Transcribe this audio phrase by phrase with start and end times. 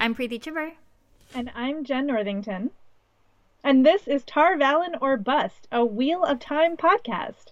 [0.00, 0.74] I'm Preeti Chibber.
[1.34, 2.70] And I'm Jen Northington.
[3.64, 7.46] And this is Tar Valon or Bust, a Wheel of Time podcast.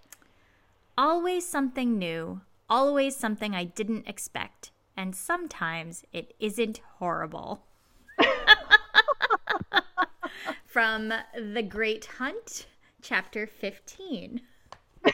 [0.96, 7.64] Always something new, always something I didn't expect, and sometimes it isn't horrible.
[10.64, 12.68] From The Great Hunt,
[13.02, 14.40] Chapter 15.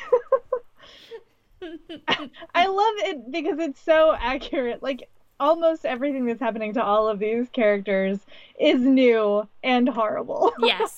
[2.54, 4.82] I love it because it's so accurate.
[4.82, 5.08] Like
[5.42, 8.18] almost everything that's happening to all of these characters
[8.58, 10.52] is new and horrible.
[10.60, 10.96] Yes.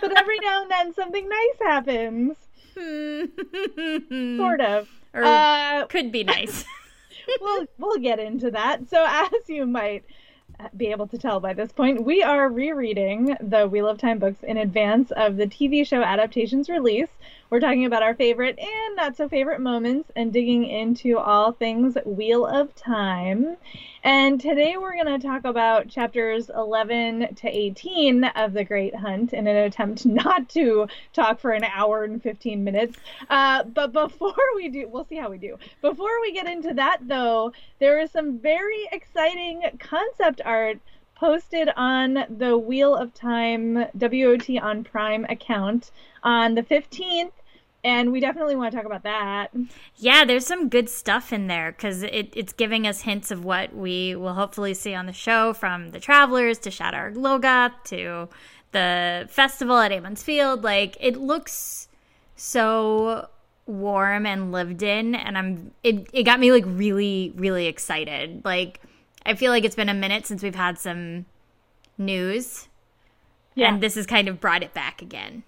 [0.00, 2.36] but every now and then something nice happens.
[4.38, 4.88] sort of.
[5.14, 6.64] Or uh, could be nice.
[7.40, 8.88] we'll we'll get into that.
[8.88, 10.04] So as you might
[10.76, 14.42] be able to tell by this point, we are rereading the Wheel of Time books
[14.42, 17.08] in advance of the TV show adaptation's release.
[17.48, 21.96] We're talking about our favorite and not so favorite moments and digging into all things
[22.04, 23.56] Wheel of Time.
[24.02, 29.32] And today we're going to talk about chapters 11 to 18 of The Great Hunt
[29.32, 32.98] in an attempt not to talk for an hour and 15 minutes.
[33.30, 35.56] Uh, but before we do, we'll see how we do.
[35.82, 40.80] Before we get into that, though, there is some very exciting concept art
[41.16, 45.90] posted on the Wheel of Time WOT on Prime account
[46.22, 47.32] on the 15th
[47.86, 49.52] and we definitely want to talk about that.
[49.96, 53.76] Yeah, there's some good stuff in there because it, it's giving us hints of what
[53.76, 58.28] we will hopefully see on the show from the Travelers to Shadar Logoth to
[58.72, 60.64] the festival at Emond's Field.
[60.64, 61.86] Like, it looks
[62.34, 63.28] so
[63.66, 68.44] warm and lived in, and I'm it, it got me like really, really excited.
[68.44, 68.80] Like,
[69.26, 71.26] I feel like it's been a minute since we've had some
[71.98, 72.68] news.
[73.54, 73.72] Yeah.
[73.72, 75.42] And this has kind of brought it back again.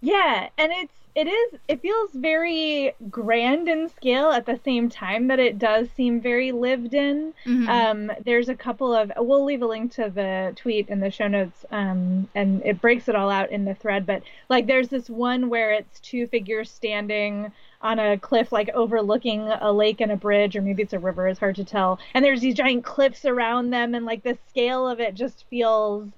[0.00, 5.28] Yeah, and it's it is it feels very grand in scale at the same time
[5.28, 7.68] that it does seem very lived in mm-hmm.
[7.68, 11.28] um, there's a couple of we'll leave a link to the tweet in the show
[11.28, 15.10] notes um, and it breaks it all out in the thread but like there's this
[15.10, 20.16] one where it's two figures standing on a cliff like overlooking a lake and a
[20.16, 23.24] bridge or maybe it's a river it's hard to tell and there's these giant cliffs
[23.24, 26.08] around them and like the scale of it just feels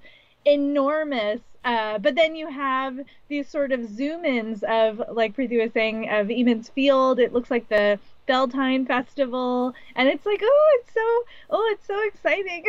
[0.44, 2.98] enormous uh, but then you have
[3.28, 7.18] these sort of zoom ins of, like Preeti was saying, of Emond's Field.
[7.18, 12.02] It looks like the Beltane Festival, and it's like, oh, it's so, oh, it's so
[12.06, 12.64] exciting.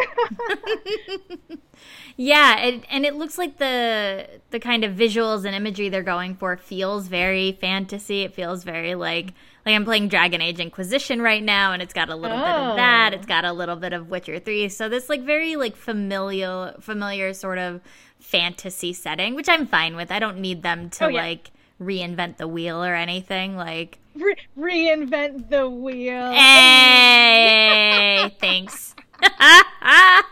[2.17, 6.35] yeah, it, and it looks like the the kind of visuals and imagery they're going
[6.35, 8.23] for feels very fantasy.
[8.23, 9.33] It feels very like
[9.65, 12.41] like I'm playing Dragon Age Inquisition right now, and it's got a little oh.
[12.41, 13.13] bit of that.
[13.13, 13.15] Oh.
[13.15, 14.69] It's got a little bit of Witcher Three.
[14.69, 17.81] So this like very like familiar, familiar sort of
[18.25, 20.11] fantasy setting, which I'm fine with.
[20.11, 21.21] I don't need them to oh, yeah.
[21.21, 23.55] like reinvent the wheel or anything.
[23.55, 26.31] Like Re- reinvent the wheel.
[26.31, 27.55] Hey,
[28.39, 28.95] thanks.
[29.87, 30.27] Ah,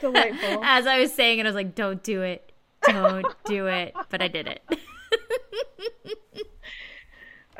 [0.00, 0.62] delightful.
[0.64, 4.22] As I was saying it, I was like, "Don't do it, don't do it," but
[4.22, 4.62] I did it.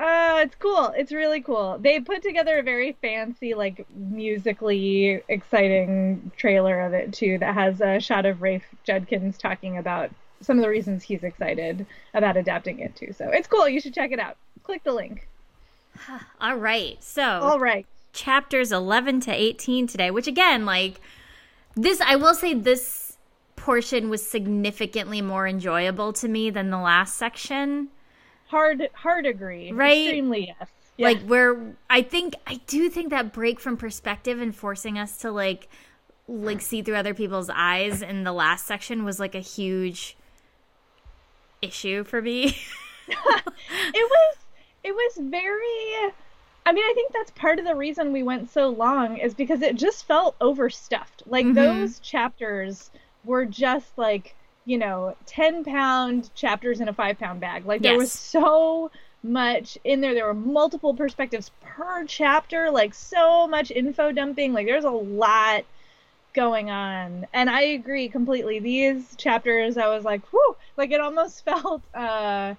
[0.00, 0.94] Uh, it's cool.
[0.96, 1.76] It's really cool.
[1.78, 7.36] They put together a very fancy, like musically exciting trailer of it too.
[7.36, 10.10] That has a shot of Rafe Judkins talking about
[10.40, 11.84] some of the reasons he's excited
[12.14, 13.12] about adapting it too.
[13.12, 13.68] So it's cool.
[13.68, 14.38] You should check it out.
[14.62, 15.28] Click the link.
[16.40, 16.96] All right.
[17.04, 17.84] So all right.
[18.14, 20.98] Chapters eleven to eighteen today, which again, like
[21.76, 23.18] this, I will say this
[23.56, 27.88] portion was significantly more enjoyable to me than the last section
[28.50, 31.06] hard hard agree right extremely yes yeah.
[31.06, 35.30] like where i think i do think that break from perspective and forcing us to
[35.30, 35.68] like
[36.26, 40.16] like see through other people's eyes in the last section was like a huge
[41.62, 42.46] issue for me
[43.08, 43.16] it
[43.94, 44.36] was
[44.82, 46.12] it was very
[46.66, 49.62] I mean, I think that's part of the reason we went so long is because
[49.62, 51.22] it just felt overstuffed.
[51.26, 51.54] Like mm-hmm.
[51.54, 52.90] those chapters
[53.24, 57.66] were just like you know, 10 pound chapters in a five pound bag.
[57.66, 57.98] Like there yes.
[57.98, 58.90] was so
[59.22, 60.14] much in there.
[60.14, 64.52] There were multiple perspectives per chapter, like so much info dumping.
[64.52, 65.64] Like there's a lot
[66.32, 67.26] going on.
[67.32, 68.58] And I agree completely.
[68.58, 72.54] These chapters, I was like, whew, like it almost felt, uh,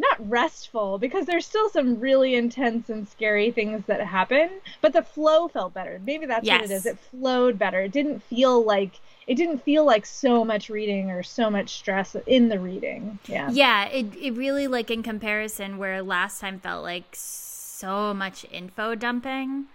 [0.00, 4.48] not restful because there's still some really intense and scary things that happen,
[4.80, 6.00] but the flow felt better.
[6.06, 6.60] Maybe that's yes.
[6.60, 6.86] what it is.
[6.86, 7.80] It flowed better.
[7.80, 8.92] It didn't feel like
[9.28, 13.18] it didn't feel like so much reading or so much stress in the reading.
[13.26, 13.50] Yeah.
[13.52, 18.94] Yeah, it it really like in comparison where last time felt like so much info
[18.94, 19.66] dumping.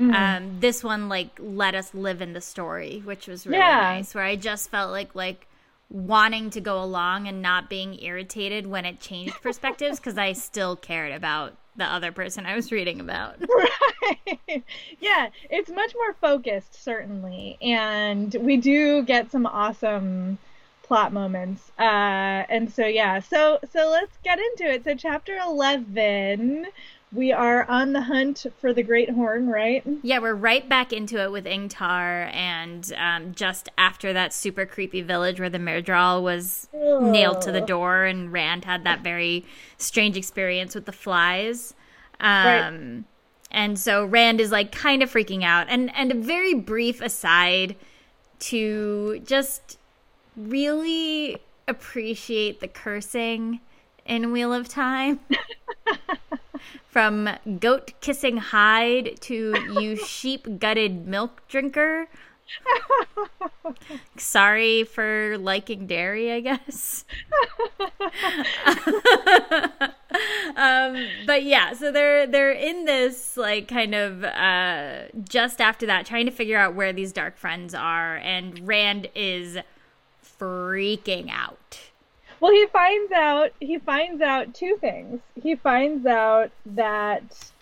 [0.00, 0.14] Mm-hmm.
[0.14, 3.82] Um, this one like let us live in the story, which was really yeah.
[3.82, 4.14] nice.
[4.14, 5.46] Where I just felt like like
[5.90, 10.74] wanting to go along and not being irritated when it changed perspectives because I still
[10.74, 13.36] cared about the other person I was reading about.
[14.48, 14.64] Right.
[15.00, 17.56] yeah, it's much more focused, certainly.
[17.62, 20.38] And we do get some awesome
[20.82, 21.70] plot moments.
[21.78, 21.82] Uh,
[22.50, 24.84] and so yeah, so so let's get into it.
[24.84, 26.66] So chapter eleven,
[27.12, 29.84] we are on the hunt for the Great Horn, right?
[30.02, 35.02] Yeah, we're right back into it with Ingtar, and um, just after that super creepy
[35.02, 37.02] village where the Myrddraal was Ugh.
[37.02, 39.44] nailed to the door, and Rand had that very
[39.76, 41.74] strange experience with the flies.
[42.20, 43.04] Um, right.
[43.50, 47.76] And so Rand is like kind of freaking out, and and a very brief aside
[48.40, 49.78] to just
[50.36, 51.38] really
[51.68, 53.60] appreciate the cursing
[54.06, 55.20] in Wheel of Time.
[56.92, 57.26] From
[57.58, 62.06] goat kissing hide to you sheep gutted milk drinker.
[64.18, 67.06] Sorry for liking dairy, I guess.
[70.54, 76.04] um, but yeah, so they're they're in this like kind of uh, just after that,
[76.04, 79.56] trying to figure out where these dark friends are, and Rand is
[80.22, 81.91] freaking out.
[82.42, 85.20] Well, he finds out he finds out two things.
[85.40, 87.52] He finds out that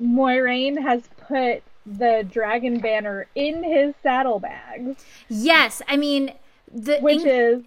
[0.00, 5.04] Moiraine has put the dragon banner in his saddlebags.
[5.28, 6.34] Yes, I mean
[6.72, 7.64] the which is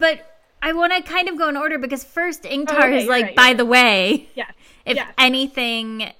[0.00, 3.08] but I want to kind of go in order because first Ingtar oh, okay, is
[3.08, 4.50] like, right, by the way, yeah,
[4.84, 5.12] if yeah.
[5.18, 6.14] anything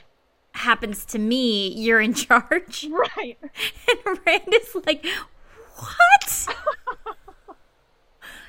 [0.53, 2.89] happens to me, you're in charge.
[2.89, 3.37] Right.
[4.07, 5.05] And Rand is like,
[5.77, 6.47] what?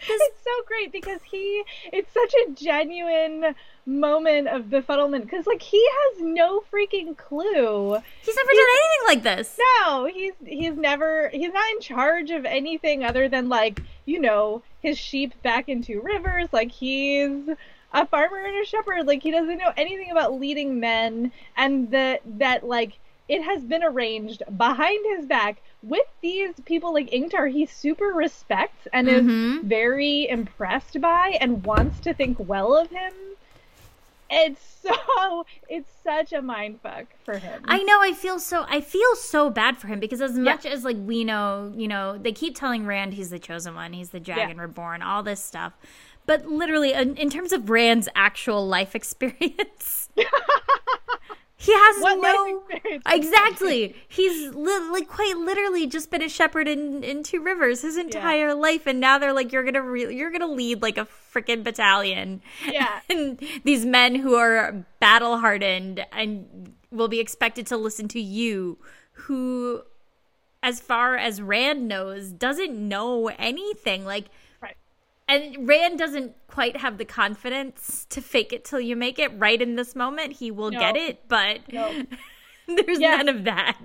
[0.10, 3.56] it's so great because he it's such a genuine
[3.86, 7.98] moment of befuddlement because like he has no freaking clue.
[8.22, 9.60] He's never he's, done anything like this.
[9.82, 14.62] No he's he's never he's not in charge of anything other than like you know
[14.82, 16.48] his sheep back into rivers.
[16.52, 17.50] Like he's
[17.94, 19.06] a farmer and a shepherd.
[19.06, 23.84] Like he doesn't know anything about leading men and that that like it has been
[23.84, 29.58] arranged behind his back with these people like Ingtar, he super respects and mm-hmm.
[29.60, 33.14] is very impressed by and wants to think well of him.
[34.30, 37.62] It's so it's such a mind fuck for him.
[37.66, 38.02] I know.
[38.02, 38.66] I feel so.
[38.68, 40.72] I feel so bad for him because as much yeah.
[40.72, 44.10] as like we know, you know, they keep telling Rand he's the chosen one, he's
[44.10, 44.64] the dragon yeah.
[44.64, 45.74] reborn, all this stuff.
[46.26, 50.10] But literally, in, in terms of Rand's actual life experience,
[51.64, 52.64] He has what no
[53.08, 53.96] exactly.
[54.10, 58.50] He's li- like quite literally just been a shepherd in, in Two Rivers his entire
[58.50, 58.54] yeah.
[58.54, 62.42] life, and now they're like, you're gonna re- you're gonna lead like a freaking battalion.
[62.70, 68.20] Yeah, and these men who are battle hardened and will be expected to listen to
[68.20, 68.78] you,
[69.14, 69.84] who,
[70.62, 74.04] as far as Rand knows, doesn't know anything.
[74.04, 74.26] Like
[75.28, 79.62] and Rand doesn't quite have the confidence to fake it till you make it right
[79.62, 80.34] in this moment.
[80.34, 80.80] He will no.
[80.80, 82.04] get it, but no.
[82.68, 83.18] there's yeah.
[83.18, 83.78] none of that.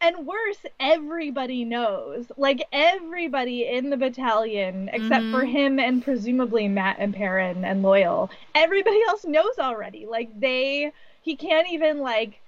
[0.00, 2.30] And worse, everybody knows.
[2.36, 5.32] Like everybody in the battalion, except mm-hmm.
[5.32, 10.04] for him and presumably Mat and Perrin and Loial, everybody else knows already.
[10.04, 10.92] Like they,
[11.22, 12.40] he can't even like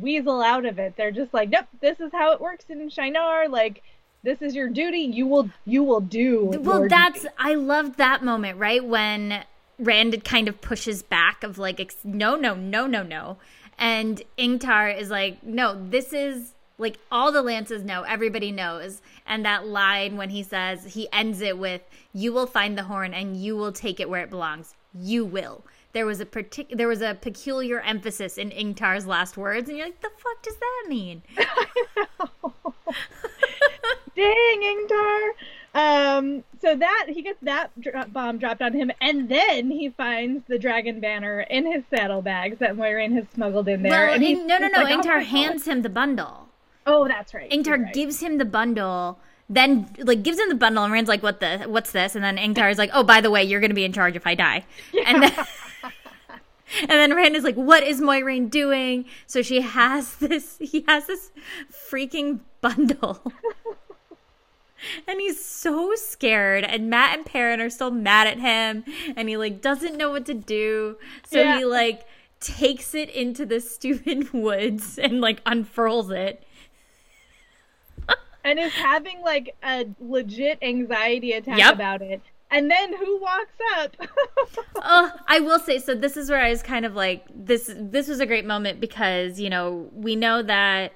[0.00, 0.94] weasel out of it.
[0.96, 3.48] They're just like, nope, this is how it works in Shienar.
[3.48, 3.82] Like
[4.24, 7.34] this is your duty you will you will do well that's duty.
[7.38, 9.44] i loved that moment right when
[9.78, 13.38] rand kind of pushes back of like no no no no no.
[13.78, 19.00] And ingtar is like no this is like all the lances know everybody knows.
[19.26, 23.14] And that line when he says he ends it with you will find the horn
[23.14, 24.74] and you will take it where it belongs.
[24.94, 25.64] You will.
[25.92, 29.86] There was a partic- there was a peculiar emphasis in ingtar's last words and you're
[29.86, 31.22] like the fuck does that mean
[34.14, 35.30] dang Ingtar.
[35.74, 40.44] Um, so that he gets that dro- bomb dropped on him, and then he finds
[40.46, 44.06] the dragon banner in his saddlebags that Moiraine has smuggled in there.
[44.06, 44.82] Well, and in, no, no, no.
[44.82, 46.48] Like, oh Ingtar oh hands him the bundle.
[46.86, 47.50] Oh, that's right.
[47.50, 47.92] Ingtar right.
[47.92, 49.18] gives him the bundle,
[49.50, 51.64] then like gives him the bundle, and Rand's like, "What the?
[51.66, 53.84] What's this?" And then Ingtar is like, "Oh, by the way, you're going to be
[53.84, 55.02] in charge if I die." Yeah.
[55.06, 55.32] And then.
[56.80, 60.56] And then Rand is like, "What is Moiraine doing?" So she has this.
[60.58, 61.30] He has this
[61.70, 63.20] freaking bundle
[65.06, 68.84] and he's so scared and matt and perrin are still mad at him
[69.16, 71.58] and he like doesn't know what to do so yeah.
[71.58, 72.06] he like
[72.40, 76.44] takes it into the stupid woods and like unfurls it
[78.44, 81.74] and is having like a legit anxiety attack yep.
[81.74, 83.96] about it and then who walks up
[84.76, 88.06] oh i will say so this is where i was kind of like this this
[88.06, 90.92] was a great moment because you know we know that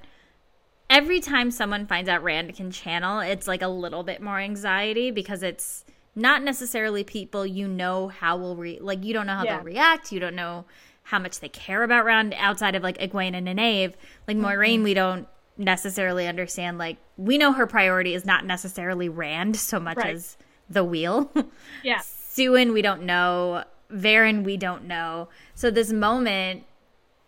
[0.91, 5.11] every time someone finds out Rand can channel, it's like a little bit more anxiety
[5.11, 9.45] because it's not necessarily people you know how will re like you don't know how
[9.45, 9.57] Yeah.
[9.57, 10.65] they'll react, you don't know
[11.05, 13.95] how much they care about Rand outside of like Egwene and Nynaeve.
[14.27, 14.45] Like Mm-hmm.
[14.45, 15.27] Moiraine, we don't
[15.57, 16.79] necessarily understand.
[16.79, 20.15] Like we know her priority is not necessarily Rand so much Right.
[20.15, 20.37] as
[20.69, 21.31] the wheel.
[21.83, 21.99] Yeah.
[22.01, 23.65] Siuan, we don't know.
[23.93, 25.29] Verin, we don't know.
[25.55, 26.65] So this moment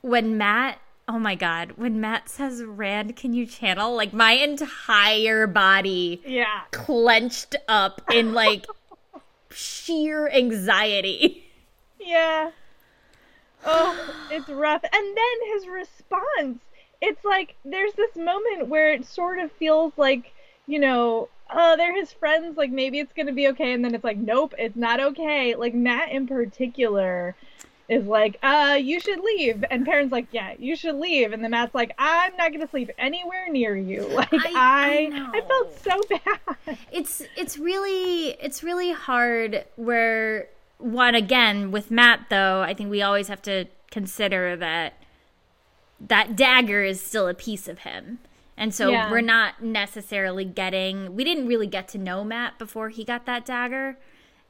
[0.02, 0.78] when Mat,
[1.10, 6.60] oh my god, when Mat says, "Rand, can you channel?" Like my entire body Yeah.
[6.70, 8.66] clenched up in like
[9.50, 11.44] sheer anxiety.
[11.98, 12.52] Yeah.
[13.64, 14.82] Oh, it's rough.
[14.84, 16.60] And then his response,
[17.02, 20.32] it's like there's this moment where it sort of feels like,
[20.66, 24.04] you know, oh, they're his friends, like maybe it's gonna be okay, and then it's
[24.04, 25.56] like, nope, it's not okay.
[25.56, 27.34] Like Mat in particular
[27.90, 29.64] is like, uh, you should leave.
[29.70, 31.32] And Perrin's like, yeah, you should leave.
[31.32, 34.06] And then Mat's like, I'm not gonna sleep anywhere near you.
[34.14, 36.78] Like I- I I I, felt so bad.
[36.92, 43.02] It's it's really it's really hard where one again with Mat though, I think we
[43.02, 44.94] always have to consider that
[46.00, 48.20] that dagger is still a piece of him.
[48.56, 49.10] And so Yeah.
[49.10, 53.44] we're not necessarily getting we didn't really get to know Mat before he got that
[53.44, 53.98] dagger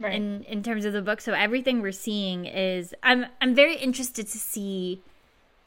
[0.00, 0.14] Right.
[0.14, 1.21] in in terms of the book.
[1.21, 5.02] So everything we're seeing is I'm I'm very interested to see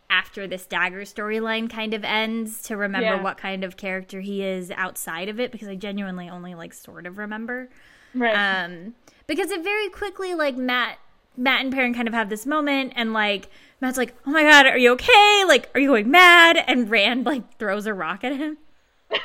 [0.09, 3.21] after this dagger storyline kind of ends to remember Yeah.
[3.21, 7.05] what kind of character he is outside of it because I genuinely only like sort
[7.05, 7.69] of remember.
[8.15, 8.33] right.
[8.65, 8.95] Um
[9.27, 10.97] because it very quickly like Mat
[11.37, 13.49] Mat and Perrin kind of have this moment and like
[13.81, 15.43] Mat's like, "Oh my god, are you okay?
[15.47, 18.57] Like are you going mad?" and Rand like throws a rock at him.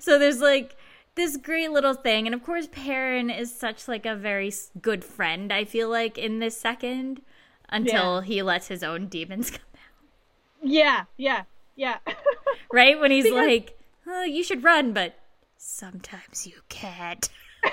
[0.00, 0.76] so there's like
[1.18, 5.52] this great little thing and of course Perrin is such like a very good friend
[5.52, 7.20] I feel like in this second
[7.68, 8.26] until Yeah.
[8.26, 10.68] he lets his own demons come out.
[10.70, 11.42] yeah, yeah,
[11.76, 11.98] yeah.
[12.72, 12.98] Right?
[13.00, 15.18] When he's Because- like, oh, you should run, but
[15.56, 17.28] sometimes you can't.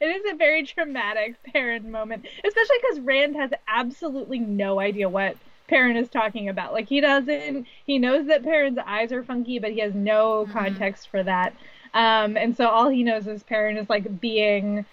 [0.00, 5.36] It is a very traumatic Perrin moment, especially because Rand has absolutely no idea what
[5.68, 6.72] Perrin is talking about.
[6.72, 10.52] Like he doesn't, he knows that Perrin's eyes are funky, but he has no mm-hmm.
[10.52, 11.54] context for that.
[11.94, 14.84] Um, and so all he knows is Perrin is like being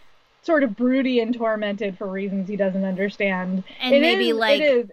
[0.43, 3.63] sort of broody and tormented for reasons he doesn't understand.
[3.81, 4.87] And It maybe, is- like-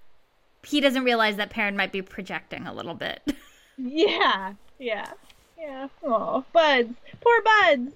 [0.65, 3.23] He doesn't realize that Perrin might be projecting a little bit.
[3.79, 5.11] yeah, yeah,
[5.59, 5.89] yeah.
[6.03, 7.93] Oh, buds, poor buds.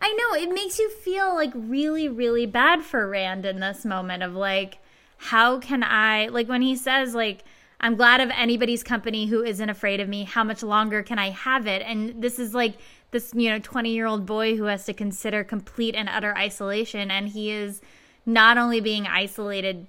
[0.00, 4.22] I know it makes you feel like really, really bad for Rand in this moment
[4.22, 4.78] of like,
[5.16, 7.44] how can I like when he says like,
[7.80, 10.24] I'm glad of anybody's company who isn't afraid of me.
[10.24, 11.82] How much longer can I have it?
[11.82, 12.74] And this is like
[13.14, 17.10] this, you know, 20 year old boy who has to consider complete and utter isolation,
[17.10, 17.80] and he is
[18.26, 19.86] not only being isolated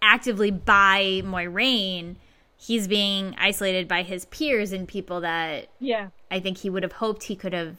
[0.00, 2.16] actively by Moiraine,
[2.56, 6.92] he's being isolated by his peers and people that Yeah, I think he would have
[6.92, 7.76] hoped he could have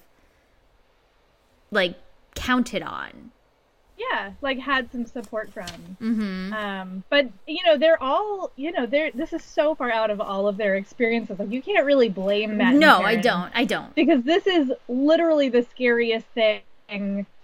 [1.71, 1.95] like
[2.35, 3.31] counted on.
[3.99, 5.65] Yeah, like had some support from.
[6.01, 6.53] Mm-hmm.
[6.53, 10.21] Um, but you know, they're all you know, they're this is so far out of
[10.21, 11.37] all of their experiences.
[11.37, 13.51] Like you can't really blame and No, I don't.
[13.53, 13.93] I don't.
[13.95, 16.61] Because this is literally the scariest thing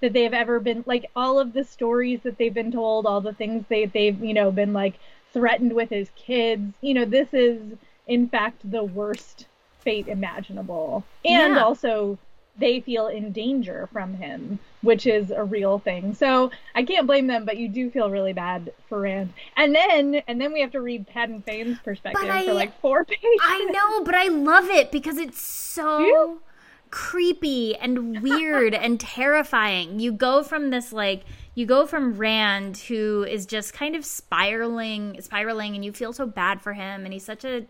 [0.02, 3.34] that they've ever been like all of the stories that they've been told, all the
[3.34, 4.96] things they they've, you know, been like
[5.34, 6.74] threatened with as kids.
[6.82, 7.62] You know, this is
[8.08, 9.48] in fact the worst
[9.80, 11.04] fate imaginable.
[11.26, 11.64] And Yeah.
[11.64, 12.18] also
[12.58, 16.14] they feel in danger from him, which is a real thing.
[16.14, 19.34] So I can't blame them, but you do feel really bad for Rand.
[19.58, 23.04] And then and then we have to read Padan Fain's perspective I- for like four
[23.06, 23.40] pages.
[23.42, 26.40] I know, but I love it because it's so
[26.92, 30.00] creepy and weird and terrifying.
[30.00, 31.24] You go from this like
[31.56, 36.26] you go from Rand who is just kind of spiraling spiraling and you feel so
[36.26, 37.66] bad for him and he's such a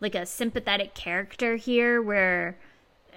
[0.00, 2.58] like a sympathetic character here where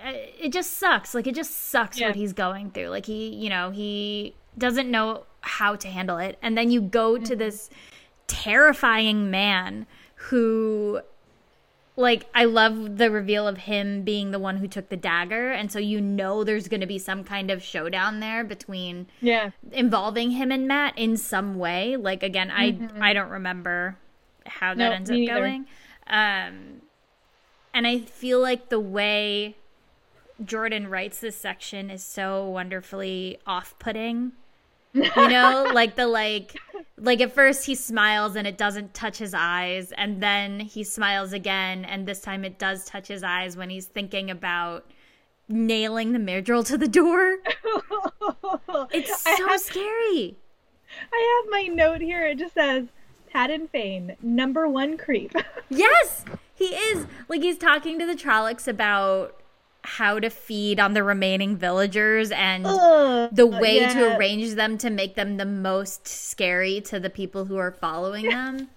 [0.05, 1.13] it just sucks.
[1.13, 2.07] Like it just sucks Yeah.
[2.07, 2.87] what he's going through.
[2.89, 6.37] Like he, you know, he doesn't know how to handle it.
[6.41, 7.23] And then you go Mm-hmm.
[7.25, 7.69] to this
[8.27, 11.01] terrifying man who
[11.95, 15.71] like I love the reveal of him being the one who took the dagger and
[15.71, 19.51] so you know there's going to be some kind of showdown there between Yeah.
[19.71, 21.95] involving him and Mat in some way.
[21.95, 23.97] Like again, I I don't remember
[24.47, 24.89] how that Mm-hmm.
[24.89, 25.65] No, ends up going.
[26.07, 26.81] Um
[27.75, 29.55] and I feel like the way
[30.43, 34.31] Jordan writes this section is so wonderfully off-putting.
[34.95, 36.55] You know, like the like
[36.99, 41.33] like at first he smiles and it doesn't touch his eyes and then he smiles
[41.33, 44.85] again and this time it does touch his eyes when he's thinking about
[45.49, 47.37] nailing the Myrddraal to the door.
[48.91, 50.35] It's so have- scary.
[51.11, 52.27] I have my note here.
[52.27, 52.85] It just says
[53.31, 55.33] Padan Fain, number one creep.
[55.69, 56.23] Yes,
[56.53, 59.41] he is like he's talking to the Trollocs about
[59.83, 63.93] how to feed on the remaining villagers and Ugh, the way yeah.
[63.93, 68.29] to arrange them to make them the most scary to the people who are following
[68.29, 68.69] them.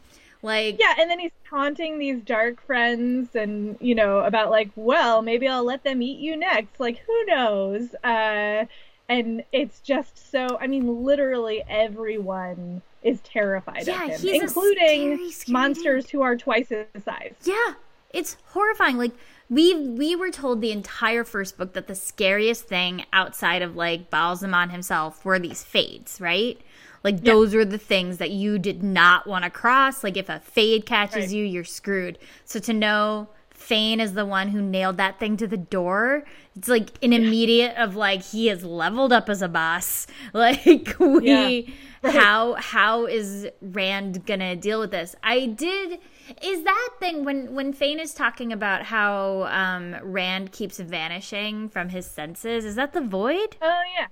[0.43, 5.23] Like Yeah, and then he's taunting these dark friends and, you know, about like, well,
[5.23, 6.79] maybe I'll let them eat you next.
[6.79, 7.95] Like, who knows?
[8.05, 8.67] Uh,
[9.09, 15.31] and it's just so, I mean, literally everyone is terrified Yeah, of him, including scary,
[15.31, 17.35] scary monsters who are twice his size.
[17.45, 17.75] Yeah,
[18.13, 18.99] it's horrifying.
[18.99, 19.13] Like
[19.49, 24.11] we we were told the entire first book that the scariest thing outside of like
[24.11, 26.61] Ba'alzamon himself were these fades, right?
[27.05, 30.03] Like those were the things that you did not want to cross.
[30.03, 31.31] Like if a fade catches Right.
[31.31, 32.19] you, you're screwed.
[32.45, 36.25] So to know Fain is the one who nailed that thing to the door.
[36.55, 40.07] It's like an immediate of like he has leveled up as a boss.
[40.33, 41.73] Like we Yeah.
[42.03, 42.15] Right.
[42.15, 45.17] how how is Rand gonna deal with this?
[45.23, 45.99] I did
[46.43, 51.89] is that thing when when Fain is talking about how um Rand keeps vanishing from
[51.89, 53.57] his senses, is that the void?
[53.63, 54.07] Oh, yeah.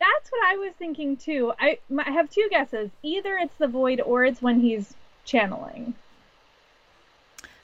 [0.00, 1.52] That's what I was thinking too.
[1.60, 2.90] I, I have two guesses.
[3.02, 4.94] Either it's the void or it's when he's
[5.24, 5.94] channeling.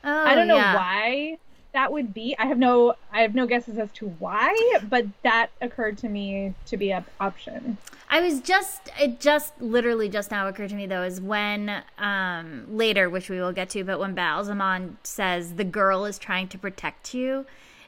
[0.07, 0.75] Oh I don't know yeah.
[0.75, 1.39] why
[1.73, 2.35] that would be.
[2.39, 6.55] I have no I have no guesses as to why, but that occurred to me
[6.67, 7.77] to be an option.
[8.09, 12.65] I was just it just literally just now occurred to me though is when um
[12.69, 16.59] later, which we will get to, but when Ba'alzamon says the girl is trying to
[16.59, 17.45] protect you,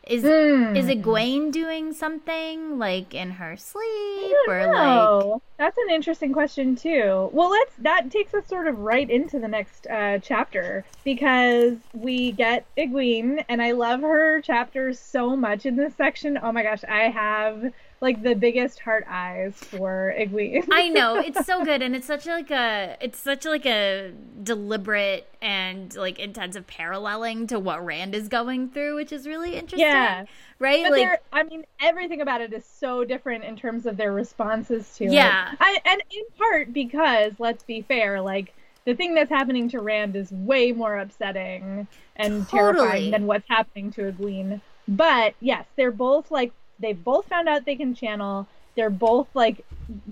[0.08, 0.74] is Hmm.
[0.74, 5.42] is Egwene doing something like in her sleep or don't like know.
[5.58, 7.28] That's an interesting question too.
[7.32, 12.32] Well, let's that takes us sort of right into the next uh, chapter because we
[12.32, 16.38] get Egwene, and I love her chapters so much in this section.
[16.42, 20.66] Oh my gosh, I have like the biggest heart eyes for Egwene.
[20.70, 24.12] I know it's so good, and it's such like a it's such like a
[24.42, 29.80] deliberate and like intensive paralleling to what Rand is going through, which is really interesting.
[29.80, 30.24] Yeah.
[30.58, 30.82] right.
[30.84, 34.94] But like I mean, everything about it is so different in terms of their responses
[34.96, 35.52] to Yeah.
[35.52, 35.58] it.
[35.60, 40.16] I, and in part because, let's be fair, like the thing that's happening to Rand
[40.16, 42.78] is way more upsetting and Totally.
[42.78, 44.60] terrifying than what's happening to Egwene.
[44.86, 48.46] But yes, they're both like they've both found out they can channel.
[48.76, 49.64] They're both like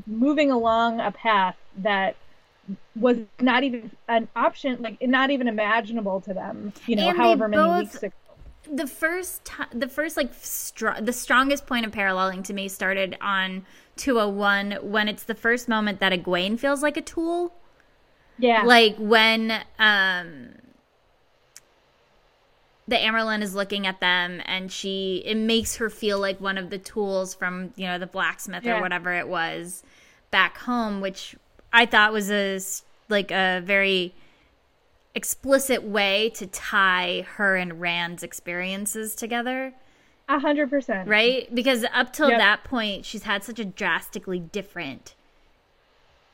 [0.06, 2.16] moving along a path that
[2.96, 6.72] was not even an option, like not even imaginable to them.
[6.86, 8.12] You know, And they however many both- weeks ago.
[8.72, 13.64] the first the first like str- the strongest point of paralleling to me started on
[13.96, 17.54] 201 when it's the first moment that Egwene feels like a tool.
[18.38, 18.62] Yeah.
[18.64, 20.48] Like when um
[22.88, 26.70] the Amyrlin is looking at them and she it makes her feel like one of
[26.70, 29.82] the tools from, you know, the blacksmith or whatever it was
[30.30, 31.34] back home, which
[31.72, 32.60] I thought was a
[33.08, 34.14] like a very
[35.16, 39.72] explicit way to tie her and Rand's experiences together,
[40.28, 41.08] A hundred percent.
[41.08, 41.52] right?
[41.54, 42.38] Because up till Yep.
[42.38, 45.15] that point, she's had such a drastically different,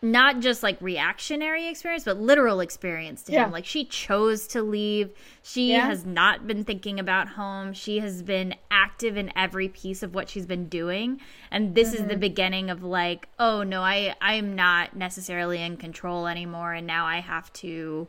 [0.04, 3.44] not just like reactionary experience, but literal experience to Yeah.
[3.44, 3.52] him.
[3.52, 5.10] Like she chose to leave.
[5.44, 5.86] She Yeah.
[5.86, 7.72] has not been thinking about home.
[7.72, 11.20] She has been active in every piece of what she's been doing.
[11.52, 12.02] And this Mm-hmm.
[12.02, 16.72] is the beginning of like, oh no, I I am not necessarily in control anymore
[16.72, 18.08] and now I have to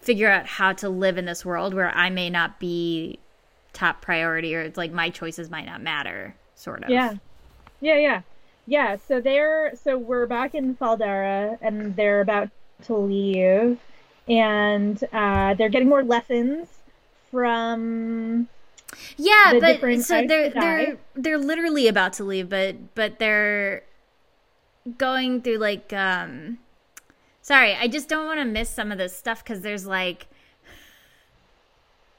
[0.00, 3.18] figure out how to live in this world where I may not be
[3.72, 6.90] top priority or it's like my choices might not matter, sort of.
[6.90, 7.14] Yeah.
[7.80, 8.22] Yeah, yeah.
[8.70, 12.50] Yeah, so they're so we're back in Fal Dara and they're about
[12.84, 13.78] to leave.
[14.28, 16.68] And uh they're getting more lessons
[17.30, 18.48] from
[19.16, 23.82] Yeah, the but so they're they're they're literally about to leave, but but they're
[24.98, 26.58] going through like um
[27.42, 30.28] sorry, I just don't want to miss some of this stuff cuz there's like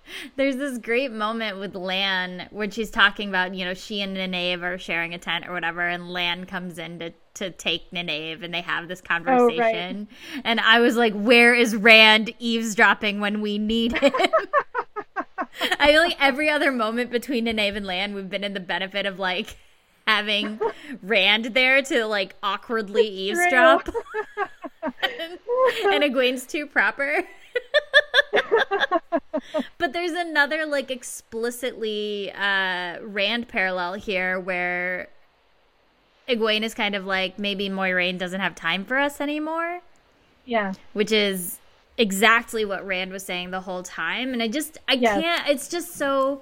[0.35, 4.61] there's this great moment with Lan when she's talking about, you know, she and Nynaeve
[4.61, 8.53] are sharing a tent or whatever, and Lan comes in to, to take Nynaeve and
[8.53, 10.07] they have this oh, conversation.
[10.43, 14.13] And I was like, where is Rand eavesdropping when we need him?
[15.79, 19.05] I feel like every other moment between Nynaeve and Lan, we've been in the benefit
[19.05, 19.57] of like
[20.07, 20.59] having
[21.01, 23.87] Rand there to like awkwardly eavesdrop.
[24.83, 27.23] and Egwene's too proper.
[29.77, 35.09] but there's another like explicitly uh Rand parallel here where
[36.29, 39.81] Egwene is kind of like maybe Moiraine doesn't have time for us anymore,
[40.45, 40.73] Yeah.
[40.93, 41.59] which is
[41.97, 45.21] exactly what Rand was saying the whole time and I just I Yes.
[45.21, 46.41] can't it's just so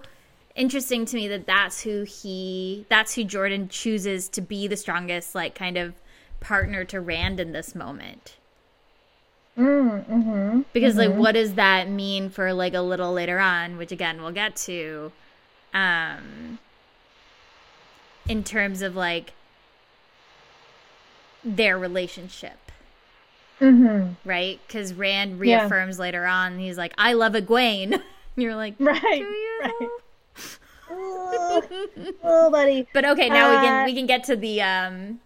[0.55, 5.33] interesting to me that that's who he that's who Jordan chooses to be the strongest
[5.35, 5.93] like kind of
[6.39, 8.35] partner to Rand in this moment.
[9.59, 11.11] Mm, mm-hmm, because mm-hmm.
[11.11, 14.55] like what does that mean for like a little later on which again we'll get
[14.55, 15.11] to
[15.73, 16.59] um
[18.29, 19.33] in terms of like
[21.43, 22.57] their relationship
[23.59, 24.13] Mm-hmm.
[24.23, 25.63] right because rand Yeah.
[25.63, 28.01] reaffirms later on he's like i love egwene
[28.37, 29.89] you're like Right, do you right.
[30.89, 31.63] oh,
[32.23, 32.87] oh, buddy.
[32.93, 35.19] but okay now we Uh, can we can get to the um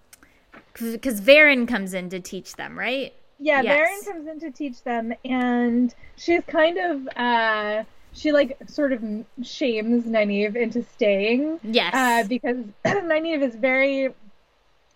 [0.74, 3.90] because Verin comes in to teach them right Yeah, Yes.
[3.90, 9.04] Verin comes in to teach them, and she's kind of uh, she like sort of
[9.44, 11.60] shames Nynaeve into staying.
[11.64, 14.14] yes Uh, because Nynaeve is very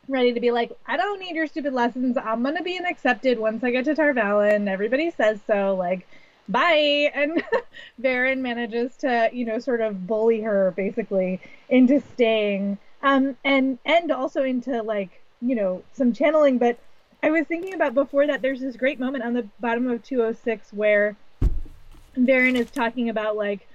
[0.08, 2.16] ready to be like, I don't need your stupid lessons.
[2.18, 4.70] I'm gonna be an accepted once I get to Tar Valon.
[4.70, 5.76] Everybody says so.
[5.76, 6.08] Like,
[6.48, 7.12] bye.
[7.16, 7.44] And
[8.02, 12.78] Verin manages to, you know, sort of bully her basically into staying.
[13.04, 16.58] Um, and and also into like, you know, some channeling.
[16.60, 16.80] But
[17.24, 18.42] I was thinking about before that.
[18.42, 21.16] There's this great moment on the bottom of 206 where
[22.16, 23.68] Verin is talking about like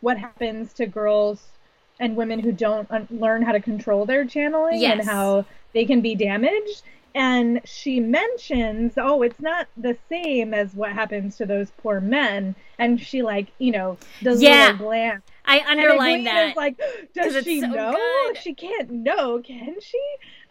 [0.00, 1.42] what happens to girls
[2.00, 6.00] and women who don't un- learn how to control their channeling and how they can
[6.00, 6.82] be damaged.
[7.14, 12.54] And she mentions, oh, it's not the same as what happens to those poor men.
[12.78, 14.60] And she like, you know, does a Yeah.
[14.70, 15.22] little glance.
[15.44, 16.80] i Egwene that is like,
[17.14, 17.92] does she so know?
[17.92, 18.38] good.
[18.38, 20.00] She can't know, can she?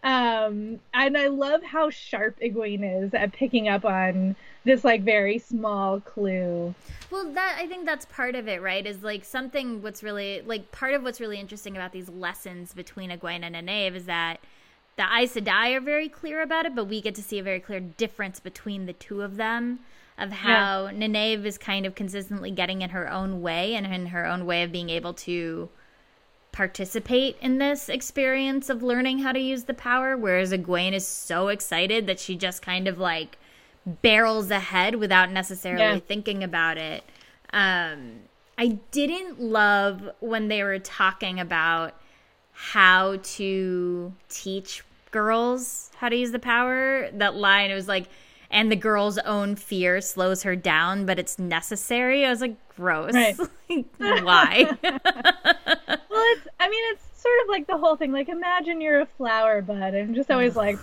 [0.02, 4.34] Um, and I love how sharp Egwene is at picking up on
[4.64, 6.74] this like very small clue.
[7.10, 8.84] Well, that I think that's part of it, right?
[8.84, 13.10] Is like something what's really like part of what's really interesting about these lessons between
[13.10, 14.40] Egwene and Nynaeve is that
[14.96, 17.60] the Aes Sedai are very clear about it, but we get to see a very
[17.60, 19.80] clear difference between the two of them
[20.18, 24.26] of how Nynaeve is kind of consistently getting in her own way and in her
[24.26, 25.70] own way of being able to
[26.52, 31.48] participate in this experience of learning how to use the power, whereas Egwene is so
[31.48, 33.38] excited that she just kind of like
[33.86, 35.98] barrels ahead without necessarily Yeah.
[35.98, 37.02] thinking about it.
[37.52, 38.20] Um,
[38.58, 41.94] I didn't love when they were talking about
[42.52, 47.08] how to teach girls how to use the power.
[47.12, 48.08] That line, it was like,
[48.52, 52.24] and the girl's own fear slows her down, but it's necessary.
[52.24, 53.14] I was like, gross.
[53.14, 53.36] Right.
[53.98, 54.76] Why?
[56.12, 58.12] Well, it's, I mean, it's sort of like the whole thing.
[58.12, 59.94] Like, imagine you're a flower bud.
[59.94, 60.76] I'm just always like,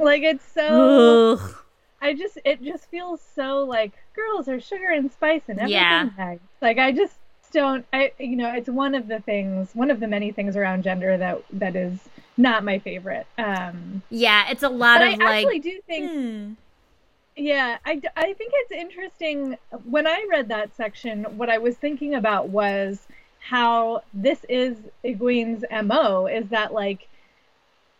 [0.00, 1.54] like, it's so, Ugh.
[2.02, 5.80] I just, it just feels so like girls are sugar and spice and everything.
[5.80, 6.08] Yeah.
[6.18, 6.40] nice.
[6.60, 7.14] Like, I just
[7.52, 10.82] don't, I, you know, it's one of the things, one of the many things around
[10.82, 12.00] gender that, that is
[12.36, 13.28] not my favorite.
[13.38, 15.44] Um, yeah, it's a lot but I of like.
[15.46, 16.52] actually do think, hmm.
[17.38, 19.56] Yeah, I, I think it's interesting.
[19.84, 23.06] When I read that section, what I was thinking about was
[23.38, 27.06] how this is Egwene's MO is that like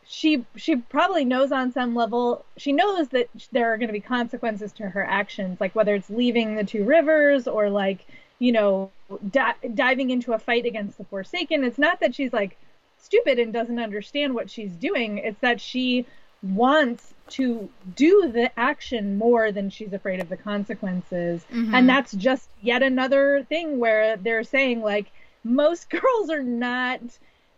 [0.06, 4.00] she she probably knows on some level she knows that there are going to be
[4.00, 8.06] consequences to her actions like whether it's leaving the two rivers or like
[8.38, 8.90] you know
[9.30, 12.56] di- diving into a fight against the forsaken it's not that she's like
[12.98, 16.06] stupid and doesn't understand what she's doing it's that she
[16.42, 21.74] wants to do the action more than she's afraid of the consequences Mhm.
[21.74, 25.06] and that's just yet another thing where they're saying like
[25.44, 27.00] most girls are not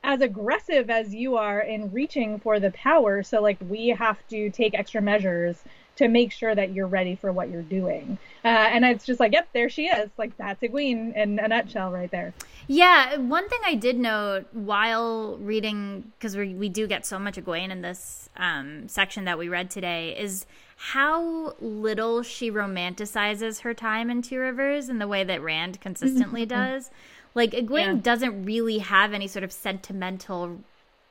[0.03, 4.51] as aggressive as you are in reaching for the power so like we have to
[4.51, 5.63] take extra measures
[6.01, 8.19] to make sure that you're ready for what you're doing.
[8.45, 10.11] Uh, and it's just like yep there she is.
[10.19, 12.35] Like that's Egwene in a nutshell right there.
[12.67, 17.37] Yeah, one thing I did note while reading, because we, we do get so much
[17.37, 23.75] Egwene in this um, section that we read today, is how little she romanticizes her
[23.75, 26.91] time in Two Rivers in the way that Rand consistently does.
[27.35, 27.95] Like, Egwene Yeah.
[27.95, 30.61] doesn't really have any sort of sentimental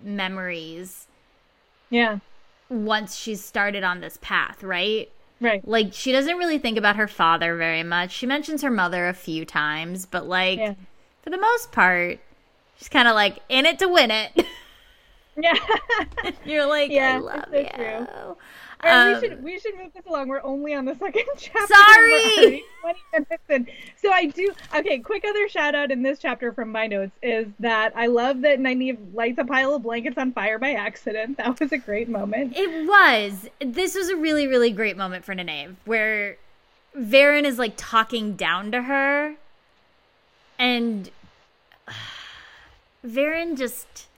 [0.02, 1.08] memories
[1.89, 2.19] yeah
[2.69, 5.10] once she's started on this path, right?
[5.41, 8.12] right Like, she doesn't really think about her father very much.
[8.12, 10.73] She mentions her mother a few times, but, like, yeah
[11.23, 12.19] for the most part,
[12.77, 14.45] she's kind of like in it to win it.
[15.38, 15.53] yeah
[16.45, 17.67] You're like, Yeah, I love so you.
[17.75, 18.38] true.
[18.84, 20.30] Right, Um, we should we should move this along.
[20.30, 21.74] We're only on the second chapter.
[21.74, 22.63] Sorry!
[22.82, 23.68] 20 minutes in.
[23.98, 25.00] So I do okay.
[25.00, 28.60] Quick other shout out in this chapter from my notes is that I love that
[28.60, 31.38] Nynaeve lights a pile of blankets on fire by accident.
[31.50, 32.54] That was a great moment.
[32.56, 33.50] It was.
[33.60, 36.38] This was a really, really great moment for Nynaeve, where
[36.98, 39.36] Verin is like talking down to her,
[40.58, 41.10] and
[43.06, 44.09] Verin just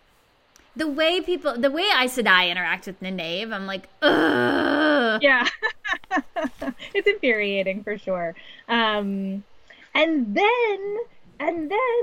[0.75, 5.19] the way people, the way Aes Sedai interact with Nynaeve, I'm like, ugh.
[5.21, 5.47] Yeah,
[6.93, 8.36] it's infuriating for sure.
[8.67, 9.43] Um,
[9.93, 10.97] and then
[11.39, 12.01] and then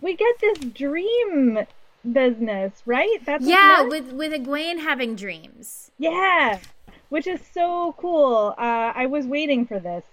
[0.00, 1.66] we get this dream
[2.10, 3.18] business, right?
[3.24, 5.90] That's Yeah, with with Egwene having dreams.
[5.98, 6.58] Yeah.
[7.08, 8.54] which is so cool.
[8.58, 10.04] Uh, I was waiting for this,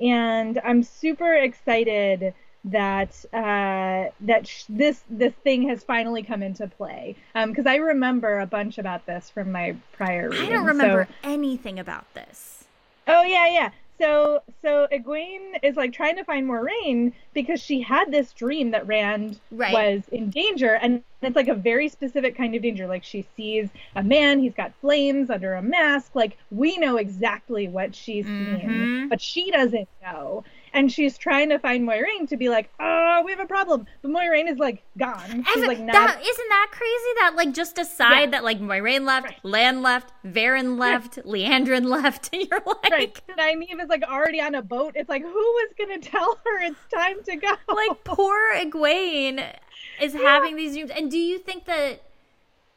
[0.00, 6.66] and I'm super excited that uh, that sh- this this thing has finally come into
[6.66, 7.16] play.
[7.34, 10.30] Because um, I remember a bunch about this from my prior.
[10.30, 10.46] Reading.
[10.46, 11.28] I don't remember so...
[11.28, 12.64] anything about this.
[13.08, 13.70] Oh yeah, yeah
[14.02, 18.86] so so Egwene is like trying to find Moiraine because she had this dream that
[18.86, 19.72] Rand right.
[19.72, 22.86] was in danger, and it's like a very specific kind of danger.
[22.86, 26.14] Like she sees a man, he's got flames under a mask.
[26.14, 28.56] Like we know exactly what she's mm-hmm.
[28.56, 30.42] seeing, but she doesn't know
[30.74, 33.86] and she's trying to find Moiraine to be like, oh, we have a problem.
[34.00, 35.44] But Moiraine is like gone.
[35.52, 35.92] She's like not.
[35.92, 37.10] That, isn't that crazy?
[37.20, 38.30] That like just decide yeah.
[38.30, 39.44] that like Moiraine left, right.
[39.44, 41.26] Lan left, Verin left, right.
[41.26, 43.20] Liandrin left, and you're like, right.
[43.38, 44.92] Nynaeve is like already on a boat.
[44.96, 47.54] It's like, who was gonna tell her it's time to go?
[47.68, 49.54] Like poor Egwene
[50.00, 50.20] is yeah.
[50.20, 50.90] having these dreams.
[50.90, 52.02] And do you think that?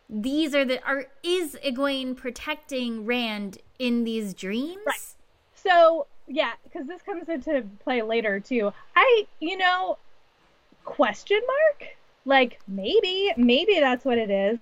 [0.08, 4.77] These are the are is Egwene protecting Rand in these dreams?
[4.86, 4.99] Right.
[5.55, 8.74] So yeah, because this comes into play later too.
[8.96, 9.98] I, you know,
[10.84, 11.90] question mark?
[12.26, 14.60] Like maybe, maybe that's what it is.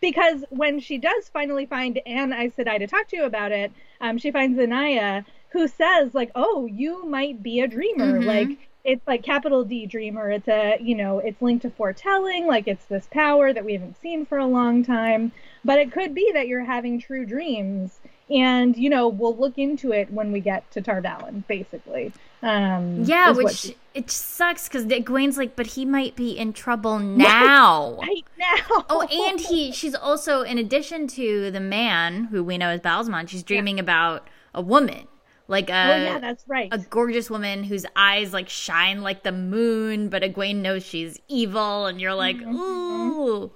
[0.00, 3.72] Because when she does finally find Anne Aes Sedai to talk to you about it,
[4.00, 8.28] um, she finds Anaiya who says like, "Oh, you might be a dreamer." Mm-hmm.
[8.28, 10.30] Like it's like capital D dreamer.
[10.30, 12.46] It's a you know it's linked to foretelling.
[12.46, 15.32] Like it's this power that we haven't seen for a long time.
[15.64, 17.98] But it could be that you're having true dreams
[18.30, 22.12] and you know we'll look into it when we get to Tar Valon, basically.
[22.42, 23.76] Um, yeah, which she...
[23.94, 27.98] it sucks because Egwene's like, but he might be in trouble now.
[28.00, 28.84] Right, now.
[28.88, 33.28] oh, and he, she's also, in addition to the man who we know as Ba'alzamon,
[33.28, 33.82] she's dreaming yeah.
[33.82, 35.08] about a woman.
[35.50, 36.68] Like a, oh yeah, that's right.
[36.70, 41.86] A gorgeous woman whose eyes like shine like the moon, but Egwene knows she's evil,
[41.86, 42.54] and you're like, mm-hmm.
[42.54, 43.50] ooh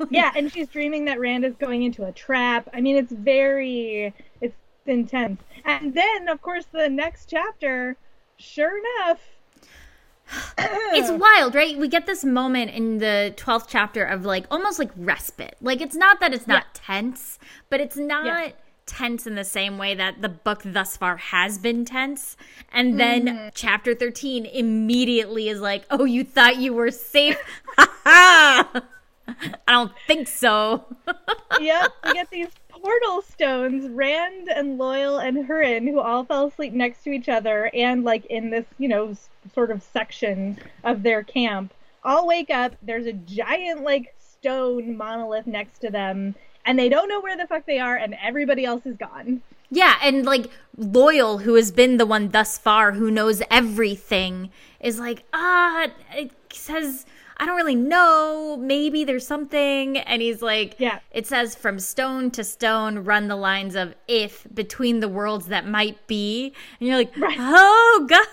[0.10, 2.68] yeah, and she's dreaming that Rand is going into a trap.
[2.72, 5.40] I mean, it's very, it's intense.
[5.64, 7.96] And then, of course, the next chapter,
[8.38, 9.20] sure enough,
[10.58, 11.76] it's wild, right?
[11.76, 15.56] We get this moment in the 12th chapter of like almost like respite.
[15.60, 16.80] Like it's not that it's not yeah.
[16.86, 18.52] tense, but it's not yeah.
[18.86, 22.36] tense in the same way that the book thus far has been tense.
[22.72, 23.48] And then mm-hmm.
[23.54, 27.38] chapter 13 immediately is like, "Oh, you thought you were safe."
[29.68, 30.84] I don't think so.
[31.60, 36.72] yep, we get these portal stones, Rand and Loial and Hurin, who all fell asleep
[36.72, 39.14] next to each other and like in this, you know,
[39.54, 41.72] sort of section of their camp,
[42.04, 42.74] all wake up.
[42.82, 47.46] There's a giant like stone monolith next to them, and they don't know where the
[47.46, 49.42] fuck they are, and everybody else is gone.
[49.70, 54.98] Yeah, and like Loial, who has been the one thus far who knows everything, is
[54.98, 57.06] like, ah, it says
[57.40, 58.58] I don't really know.
[58.60, 59.96] Maybe there's something.
[59.96, 60.98] And he's like, yeah.
[61.10, 65.66] It says from stone to stone, run the lines of if between the worlds that
[65.66, 66.52] might be.
[66.78, 67.38] And you're like, right.
[67.40, 68.26] oh God.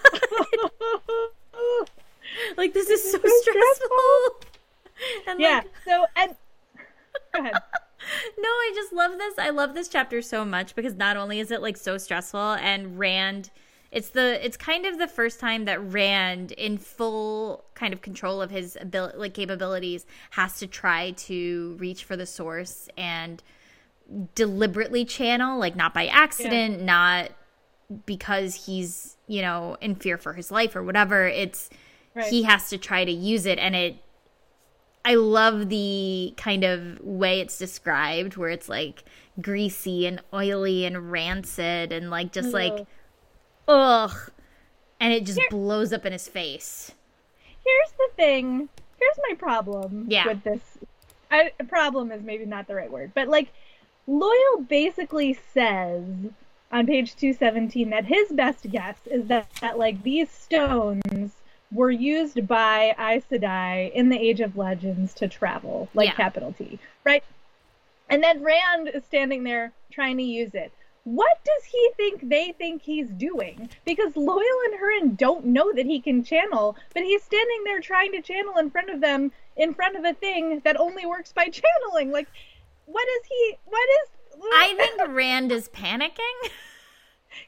[2.57, 4.49] like, this is so, so stressful.
[5.27, 5.57] And yeah.
[5.57, 6.35] Like, so, and
[7.35, 7.53] go ahead.
[7.53, 9.37] no, I just love this.
[9.37, 12.97] I love this chapter so much because not only is it like so stressful and
[12.97, 13.51] Rand
[13.91, 18.41] it's the it's kind of the first time that Rand, in full kind of control
[18.41, 23.41] of his ability, like capabilities, has to try to reach for the source and
[24.35, 26.85] deliberately channel, like not by accident, yeah.
[26.85, 27.31] not
[28.05, 31.25] because he's you know in fear for his life or whatever.
[31.25, 31.69] It's
[32.13, 32.27] right.
[32.27, 33.95] he has to try to use it, and it.
[35.05, 39.05] I love the kind of way it's described, where it's like
[39.41, 42.85] greasy and oily and rancid, and like just like
[43.67, 44.31] ugh,
[44.99, 46.91] and it just Here, blows up in his face.
[47.65, 48.69] Here's the thing.
[48.99, 50.27] Here's my problem yeah.
[50.27, 50.61] with this.
[51.29, 53.49] I, problem is maybe not the right word, but like
[54.07, 56.03] Loial basically says
[56.71, 61.31] on page 217 that his best guess is that, that like these stones
[61.71, 66.15] were used by Aes Sedai in the Age of Legends to travel, like yeah.
[66.15, 67.23] capital T, right?
[68.09, 70.71] And then Rand is standing there trying to use it
[71.07, 73.69] what does he think they think he's doing?
[73.85, 78.11] Because Loial and Hurin don't know that he can channel, but he's standing there trying
[78.11, 81.45] to channel in front of them, in front of a thing that only works by
[81.49, 82.11] channeling.
[82.11, 82.27] Like,
[82.87, 83.57] what is he?
[83.63, 84.41] What is?
[84.53, 86.17] I think Rand is panicking.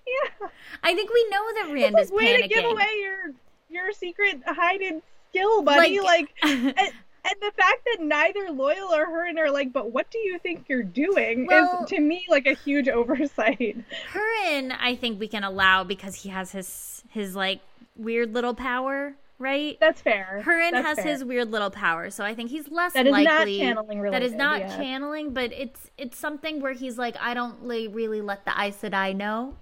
[0.06, 0.50] Yeah,
[0.84, 2.42] I think we know that Rand like, is way panicking.
[2.44, 3.34] to give away your
[3.70, 6.00] your secret hidden skill, buddy.
[6.00, 6.76] Like, like
[7.30, 10.66] and the fact that neither Loial or Hurin are like, but what do you think
[10.68, 13.78] you're doing well, is to me like a huge oversight.
[14.14, 17.62] Hurin, I think we can allow because he has his his like
[17.96, 19.78] weird little power right?
[19.80, 20.44] That's fair.
[20.46, 21.08] Hurin has fair.
[21.08, 24.22] his weird little power, so I think he's less That is not likely channeling that
[24.22, 24.78] is not yeah.
[24.78, 29.16] channeling, but it's it's something where he's like, I don't really let the Aes Sedai
[29.16, 29.56] know.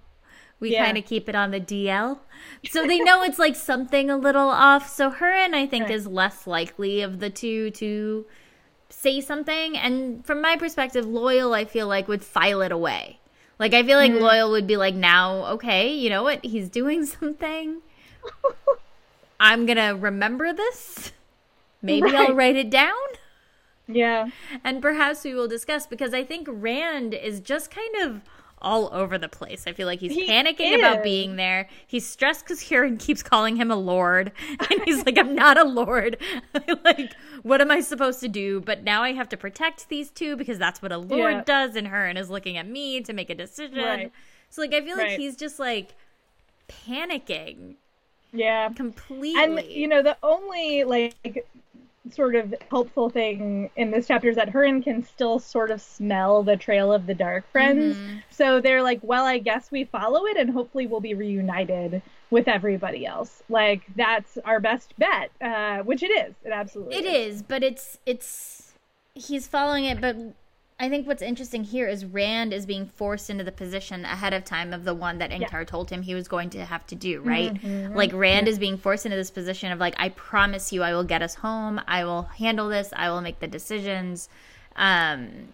[0.60, 0.84] We Yeah.
[0.86, 2.18] kind of keep it on the DL,
[2.68, 4.88] so they know it's like something a little off.
[4.88, 5.94] So Hurin, I think, Right.
[5.94, 8.26] is less likely of the two to
[8.88, 9.76] say something.
[9.76, 13.20] And from my perspective, Loial, I feel like would file it away.
[13.60, 14.20] Like I feel like Mm.
[14.20, 16.44] Loial would be like, now, okay, you know what?
[16.44, 17.82] He's doing something.
[19.40, 21.12] I'm gonna remember this.
[21.80, 22.94] Maybe I'll write it down.
[23.86, 24.30] Yeah.
[24.64, 28.20] And perhaps we will discuss because I think Rand is just kind of
[28.60, 29.64] all over the place.
[29.66, 31.68] I feel like he's He panicking about being there.
[31.86, 34.32] He's stressed because Hurin keeps calling him a lord.
[34.70, 36.16] And he's like, I'm not a lord.
[36.84, 38.60] like, what am I supposed to do?
[38.60, 41.42] But now I have to protect these two because that's what a lord Yeah.
[41.44, 41.76] does.
[41.76, 43.78] And Hurin is looking at me to make a decision.
[43.78, 44.12] Right.
[44.50, 45.18] So, like, I feel like Right.
[45.18, 45.94] he's just like
[46.68, 47.74] panicking
[48.32, 48.70] Yeah.
[48.70, 49.42] completely.
[49.42, 51.14] And you know, the only like
[52.12, 56.42] sort of helpful thing in this chapter is that Hurin can still sort of smell
[56.42, 57.96] the trail of the dark friends.
[57.96, 58.16] Mm-hmm.
[58.30, 62.48] So they're like, well, I guess we follow it and hopefully we'll be reunited with
[62.48, 63.42] everybody else.
[63.48, 66.34] Like that's our best bet, uh, which it is.
[66.44, 68.72] It absolutely It is, but it's it's
[69.14, 70.00] he's following it.
[70.00, 70.16] But
[70.80, 74.44] I think what's interesting here is Rand is being forced into the position ahead of
[74.44, 77.18] time of the one that Ingtar told him he was going to have to do.
[77.18, 77.28] Mm-hmm.
[77.28, 77.96] Right, mm-hmm.
[77.96, 81.02] like Rand is being forced into this position of like, I promise you, I will
[81.02, 81.80] get us home.
[81.88, 82.92] I will handle this.
[82.94, 84.28] I will make the decisions.
[84.76, 85.48] Um,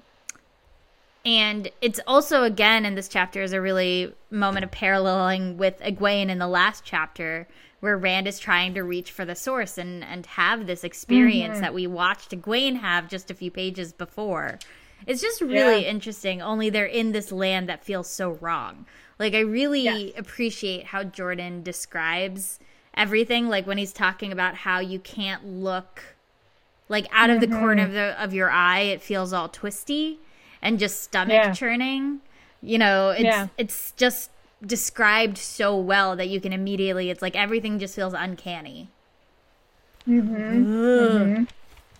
[1.25, 6.29] and it's also again in this chapter is a really moment of paralleling with Egwene
[6.29, 7.49] in the last chapter
[7.81, 11.63] where Rand is trying to reach for the source and and have this experience mm-hmm.
[11.63, 14.59] that we watched Egwene have just a few pages before.
[15.07, 15.91] It's just really Yeah.
[15.91, 16.41] interesting.
[16.43, 18.87] Only they're in this land that feels so wrong.
[19.19, 20.13] Like I really Yes.
[20.17, 22.59] appreciate how Jordan describes
[22.95, 23.49] everything.
[23.49, 26.03] Like when he's talking about how you can't look
[26.89, 27.87] like out of the corner Mm-hmm.
[27.87, 30.19] of the of your eye, it feels all twisty
[30.61, 31.53] and just stomach Yeah.
[31.53, 32.21] churning.
[32.63, 33.47] You know, it's Yeah.
[33.59, 34.31] it's just
[34.65, 37.11] described so well that you can immediately.
[37.11, 38.89] It's like everything just feels uncanny.
[40.09, 41.45] Mm-hmm.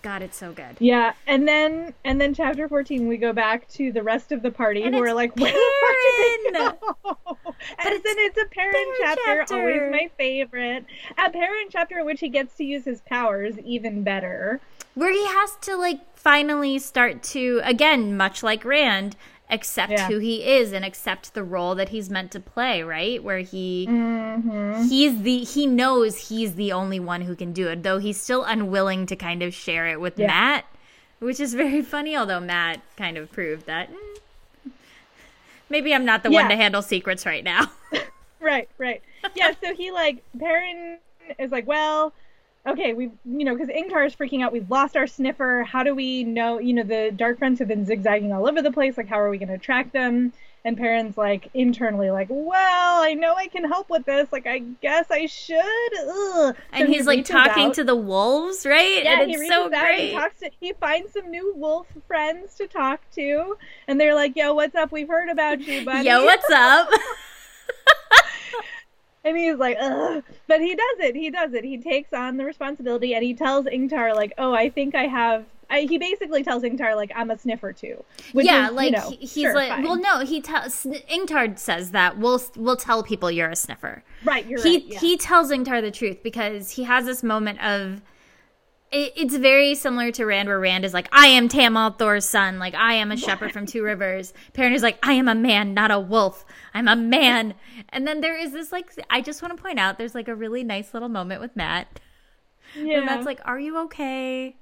[0.05, 0.77] God, it's so good.
[0.77, 4.51] Yeah, and then and then chapter fourteen, we go back to the rest of the
[4.51, 7.37] party And who are like, "Where the fuck did they Perrin!" go?"
[7.79, 9.55] And it's then it's a parent Perrin chapter, chapter.
[9.55, 10.85] always my favorite.
[11.17, 14.61] A Perrin chapter in which he gets to use his powers even better.
[14.93, 19.15] Where he has to like finally start to again, much like Rand,
[19.49, 20.07] accept Yeah.
[20.07, 22.81] who he is and accept the role that he's meant to play.
[22.83, 24.83] Right, where he Mm-hmm.
[24.87, 28.43] he's the he knows he's the only one who can do it, though he's still
[28.43, 30.27] unwilling to kind of share it with Yeah.
[30.27, 30.65] Mat,
[31.19, 32.15] which is very funny.
[32.17, 34.71] Although Mat kind of proved that mm,
[35.69, 37.71] maybe I'm not the one to handle secrets right now.
[38.41, 39.01] Right, right.
[39.33, 40.99] Yeah, so he like Perrin
[41.39, 42.13] is like, well,
[42.67, 44.51] okay, we you know because Ingtar is freaking out.
[44.51, 45.63] We've lost our sniffer.
[45.63, 46.59] How do we know?
[46.59, 48.97] You know, the Dark Friends have been zigzagging all over the place.
[48.97, 50.33] Like, how are we going to track them?
[50.63, 54.27] And Perrin's like internally like, well, I know I can help with this.
[54.31, 55.59] Like, I guess I should.
[56.09, 56.55] Ugh.
[56.73, 57.75] and So he he's like talking out.
[57.75, 59.03] to the wolves, right?
[59.03, 60.09] Yeah, and he it's reaches so out great.
[60.09, 60.49] he talks to.
[60.59, 64.91] He finds some new wolf friends to talk to, and they're like, "Yo, what's up?
[64.91, 66.89] We've heard about you, buddy." Yo, what's up?
[69.25, 70.23] And he's like, Ugh.
[70.47, 71.15] but he does it.
[71.15, 71.63] He does it.
[71.65, 75.45] He takes on the responsibility, and he tells Ingtar like, "Oh, I think I have."
[75.67, 79.09] I, he basically tells Ingtar like, "I'm a sniffer too." Yeah, is, you like know,
[79.09, 79.83] he- he's sure, like, fine.
[79.83, 84.03] well, no, he tells Ingtard says that we'll we'll tell people you're a sniffer.
[84.23, 84.85] right, you're he right.
[84.85, 84.99] Yeah.
[84.99, 88.01] he tells Ingtar the truth because he has this moment of
[88.91, 92.59] it, it's very similar to Rand where Rand is like I am Tam al'Thor's son.
[92.59, 94.33] Like I am a shepherd from Two Rivers.
[94.53, 96.45] Perrin is like I am a man not a wolf.
[96.73, 97.55] I'm a man.
[97.89, 100.35] And then there is this like I just want to point out there's like a
[100.35, 101.99] really nice little moment with Mat.
[102.75, 102.97] Yeah.
[102.97, 104.55] where Mat's like are you okay?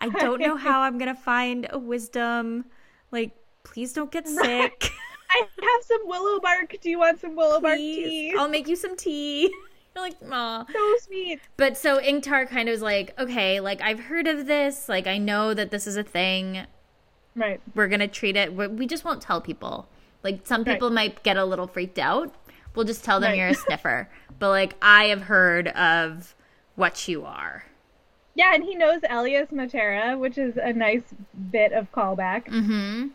[0.00, 2.66] I don't know how I'm gonna find a wisdom.
[3.10, 3.32] Like
[3.64, 4.90] please don't get sick.
[5.30, 6.76] I have some willow bark.
[6.82, 8.34] Do you want some willow bark tea?
[8.38, 9.50] I'll make you some tea
[9.94, 11.40] you're like aw So sweet.
[11.56, 14.88] But so Ingtar kind of was like, okay, like I've heard of this.
[14.88, 16.66] Like I know that this is a thing.
[17.34, 17.60] Right.
[17.74, 18.54] We're gonna treat it.
[18.54, 19.88] we we just won't tell people.
[20.22, 20.74] Like some Right.
[20.74, 22.34] people might get a little freaked out.
[22.74, 23.38] We'll just tell them Right.
[23.38, 24.08] you're a sniffer.
[24.38, 26.34] but like I have heard of
[26.76, 27.64] what you are.
[28.34, 31.02] Yeah, and he knows Elyas Machera, which is a nice
[31.50, 32.46] bit of callback.
[32.46, 33.08] Mm-hmm.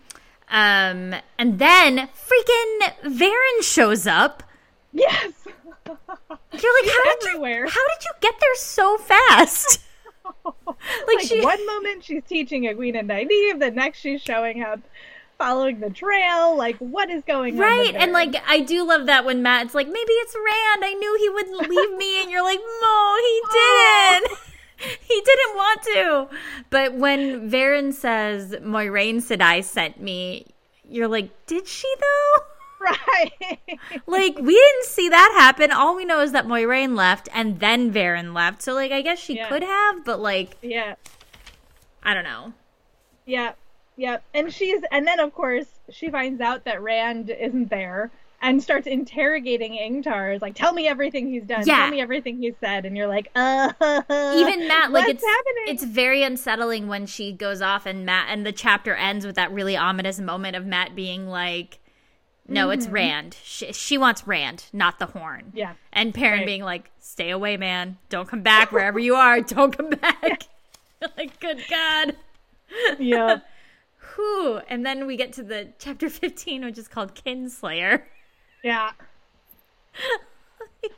[0.50, 4.44] Um, and then freaking Verin shows up.
[4.94, 5.32] Yes.
[5.90, 7.28] You're like, how did you?
[7.30, 7.66] everywhere.
[7.68, 9.80] How did you get there so fast?
[10.46, 14.80] like she- one moment she's teaching and Nynaeve, the next she's showing up.
[15.38, 16.58] following the trail.
[16.58, 17.72] Like, what is going right.
[17.72, 17.80] on?
[17.80, 17.96] Right.
[17.96, 20.84] And like, I do love that when Mat's like, maybe it's Rand.
[20.84, 22.22] I knew he wouldn't leave me.
[22.22, 24.20] And you're like, Mo, he oh.
[24.24, 24.40] didn't.
[25.02, 26.28] he didn't want to.
[26.70, 30.48] But when Verin says, Moiraine Sedai sent me,
[30.90, 32.44] you're like, did she though?
[32.82, 33.60] Right.
[34.06, 35.72] like we didn't see that happen.
[35.72, 38.62] All we know is that Moiraine left and then Verin left.
[38.62, 39.50] So like I guess she yeah.
[39.50, 40.96] could have, but like Yeah.
[42.04, 42.54] I don't know.
[43.26, 43.54] Yeah.
[43.96, 44.18] Yeah.
[44.34, 48.12] And she's and then of course she finds out that Rand isn't there
[48.42, 50.36] and starts interrogating Ingtar.
[50.36, 51.64] Is like, tell me everything he's done.
[51.66, 51.78] Yeah.
[51.78, 52.86] Tell me everything he's said.
[52.86, 55.64] And you're like, uh Even Mat, like it's happening?
[55.68, 59.52] it's very unsettling when she goes off and Mat and the chapter ends with that
[59.52, 61.80] really ominous moment of Mat being like
[62.48, 62.80] no, mm-hmm.
[62.80, 63.38] it's Rand.
[63.44, 65.52] She, she, wants Rand, not the horn.
[65.54, 65.74] Yeah.
[65.92, 66.46] And Perrin right.
[66.46, 67.98] being like, stay away, man.
[68.10, 69.42] Don't come back wherever you are.
[69.42, 70.48] Don't come back.
[71.18, 72.16] like, good God.
[73.00, 73.40] Yeah.
[74.16, 74.62] Whew.
[74.70, 78.04] And then we get to the chapter 15, which is called Kinslayer.
[78.64, 78.92] Yeah.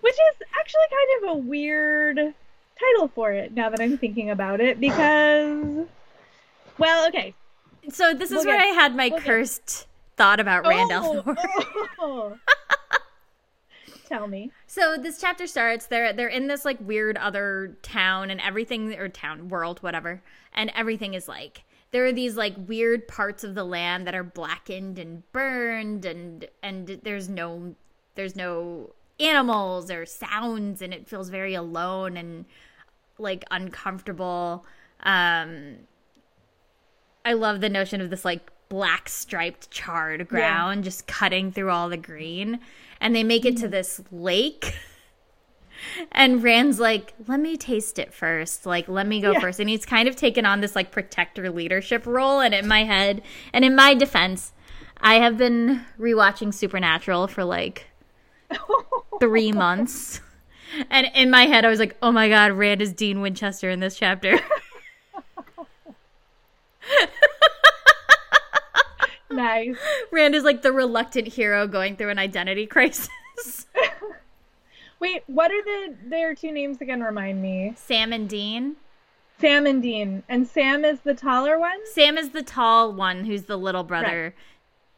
[0.01, 2.33] which is actually kind of a weird
[2.79, 5.87] title for it now that I'm thinking about it because,
[6.77, 7.33] well, okay.
[7.91, 9.87] So this is we'll where get, I had my we'll cursed.
[10.19, 11.35] Thought about Rand oh,
[11.97, 12.37] oh.
[14.05, 14.51] Tell me.
[14.67, 15.85] So this chapter starts.
[15.85, 20.73] They're they're in this like weird other town, and everything or town world, whatever, and
[20.75, 24.99] everything is like there are these like weird parts of the land that are blackened
[24.99, 27.75] and burned, and and there's no
[28.15, 28.91] there's no
[29.21, 32.43] animals or sounds, and it feels very alone and
[33.17, 34.65] like uncomfortable.
[34.99, 35.77] Um,
[37.23, 40.83] I love the notion of this like black striped charred ground yeah.
[40.83, 42.59] just cutting through all the green
[43.01, 44.75] and they make it to this lake
[46.11, 48.65] and Rand's like, let me taste it first.
[48.65, 49.39] Like, let me go yeah.
[49.39, 49.59] first.
[49.59, 52.39] And he's kind of taken on this like protector leadership role.
[52.39, 53.21] And in my head,
[53.53, 54.53] and in my defense,
[55.01, 57.87] I have been rewatching Supernatural for like
[59.19, 60.21] three months.
[60.89, 63.79] And in my head, I was like, oh my God, Rand is Dean Winchester in
[63.79, 64.39] this chapter.
[69.31, 69.77] nice.
[70.11, 73.09] Rand is like the reluctant hero going through an identity crisis.
[74.99, 77.01] Wait, what are the their two names again?
[77.01, 77.73] Remind me.
[77.77, 78.75] Sam and Dean.
[79.39, 81.79] Sam and Dean, and Sam is the taller one.
[81.93, 84.35] Sam is the tall one, who's the little brother.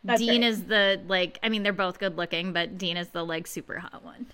[0.03, 0.17] Right.
[0.17, 0.49] Dean right.
[0.49, 1.37] is the like.
[1.43, 4.25] I mean, they're both good looking, but Dean is the like super hot one.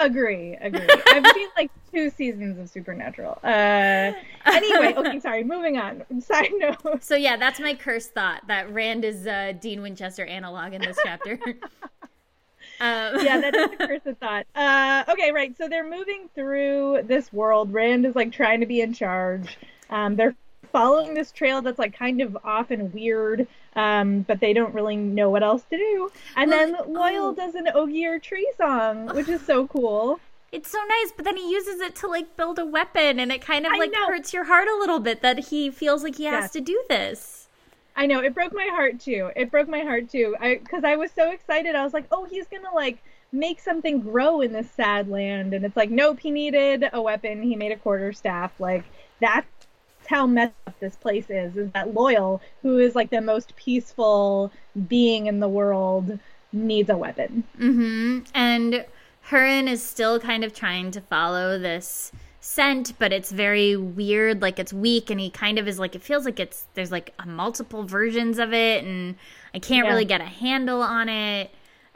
[0.00, 0.88] Agree, agree.
[1.06, 3.38] I've seen like two seasons of Supernatural.
[3.44, 4.12] Uh,
[4.44, 5.44] anyway, okay, sorry.
[5.44, 6.02] Moving on.
[6.20, 7.02] Side note.
[7.02, 10.98] So yeah, that's my cursed thought that Rand is uh, Dean Winchester analog in this
[11.04, 11.38] chapter.
[12.80, 13.24] um.
[13.24, 14.46] Yeah, that is a cursed thought.
[14.56, 15.56] Uh, okay, right.
[15.56, 17.72] So they're moving through this world.
[17.72, 19.56] Rand is like trying to be in charge.
[19.90, 20.34] Um, they're
[20.74, 23.46] following this trail that's like kind of off and weird,
[23.76, 26.10] um, but they don't really know what else to do.
[26.36, 27.34] And then Loial oh.
[27.34, 30.18] does an Ogier tree song, which is so cool.
[30.50, 33.40] It's so nice, but then he uses it to like build a weapon, and it
[33.40, 36.44] kind of like hurts your heart a little bit that he feels like he has
[36.44, 36.52] yes.
[36.52, 37.48] to do this.
[37.96, 39.30] I know it broke my heart too.
[39.36, 40.34] It broke my heart too.
[40.40, 41.76] I because I was so excited.
[41.76, 42.98] I was like, oh, he's gonna like
[43.30, 46.18] make something grow in this sad land, and it's like, nope.
[46.20, 47.42] He needed a weapon.
[47.42, 48.52] He made a quarter staff.
[48.58, 48.84] Like
[49.20, 49.46] that's
[50.06, 54.52] how messed up this place is is that Loial who is like the most peaceful
[54.88, 56.18] being in the world
[56.52, 57.44] needs a weapon.
[57.58, 58.20] Mm-hmm.
[58.34, 58.84] And
[59.28, 64.58] Hurin is still kind of trying to follow this scent but it's very weird like
[64.58, 67.84] it's weak and he kind of is like it feels like it's there's like multiple
[67.84, 69.14] versions of it and
[69.54, 69.90] i can't yeah.
[69.90, 71.50] really get a handle on it.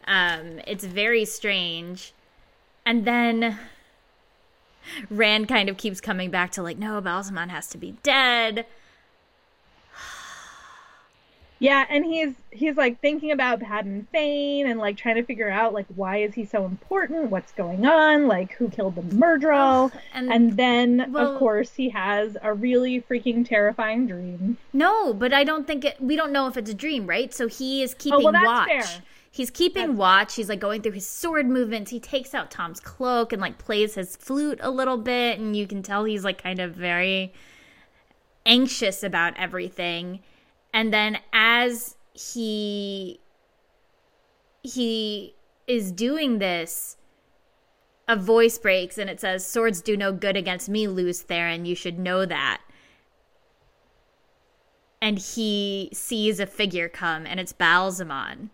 [0.07, 2.15] Um it's very strange.
[2.87, 3.59] And then
[5.11, 8.67] Rand kind of keeps coming back to like, no, Ba'alzamon has to be dead.
[11.61, 15.75] Yeah, and he's he's like thinking about Padan Fain and like trying to figure out
[15.75, 17.33] like why is he so important?
[17.33, 18.29] What's going on?
[18.29, 19.91] Like who killed the Myrddraal?
[19.93, 24.57] Oh, and, and then well, of course he has a really freaking terrifying dream.
[24.73, 27.35] No, but I don't think it we don't know if it's a dream, right?
[27.35, 28.69] So he is keeping oh, well, watch.
[28.69, 29.03] Fair.
[29.39, 30.35] He's keeping watch.
[30.35, 31.93] He's like going through his sword movements.
[31.93, 35.39] He takes out Tom's cloak and like plays his flute a little bit.
[35.39, 37.33] And you can tell he's like kind of very
[38.45, 40.25] anxious about everything.
[40.75, 43.21] And then as he
[44.65, 45.37] he
[45.69, 46.97] is doing this,
[48.09, 51.65] a voice breaks and it says, Swords do no good against me, Lews Therin.
[51.65, 52.61] You should know that.
[55.01, 58.49] And he sees a figure come and it's Ba'alzamon.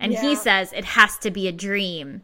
[0.00, 0.22] And yeah.
[0.22, 2.22] he says it has to be a dream.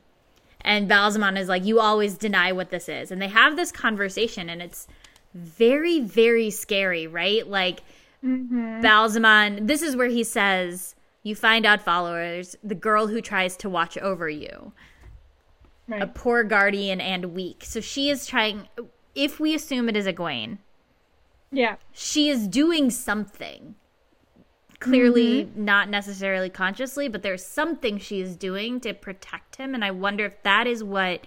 [0.62, 3.12] And Ba'alzamon is like, you always deny what this is.
[3.12, 4.88] And they have this conversation, and it's
[5.34, 7.46] very, very scary, right?
[7.46, 7.82] Like,
[8.24, 8.80] mm-hmm.
[8.80, 13.68] Ba'alzamon, this is where he says, you find out followers, the girl who tries to
[13.68, 14.72] watch over you,
[15.88, 16.02] Right.
[16.02, 17.62] a poor guardian and weak.
[17.64, 18.66] So she is trying.
[19.14, 20.58] If we assume it is Egwene,
[21.52, 21.76] yeah.
[21.92, 23.76] she is doing something.
[24.78, 29.74] Clearly, not necessarily consciously, but there's something she is doing to protect him.
[29.74, 31.22] And I wonder if that is what,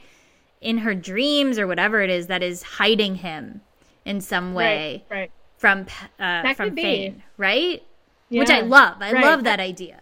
[0.62, 3.62] in her dreams or whatever it is, that is hiding him
[4.06, 5.18] in some way Right.
[5.20, 5.32] Right.
[5.58, 5.88] from
[6.20, 6.76] uh, from.
[6.76, 7.82] Fain, right?
[8.30, 8.98] Which I love.
[9.02, 9.24] I Right.
[9.26, 10.02] love that idea.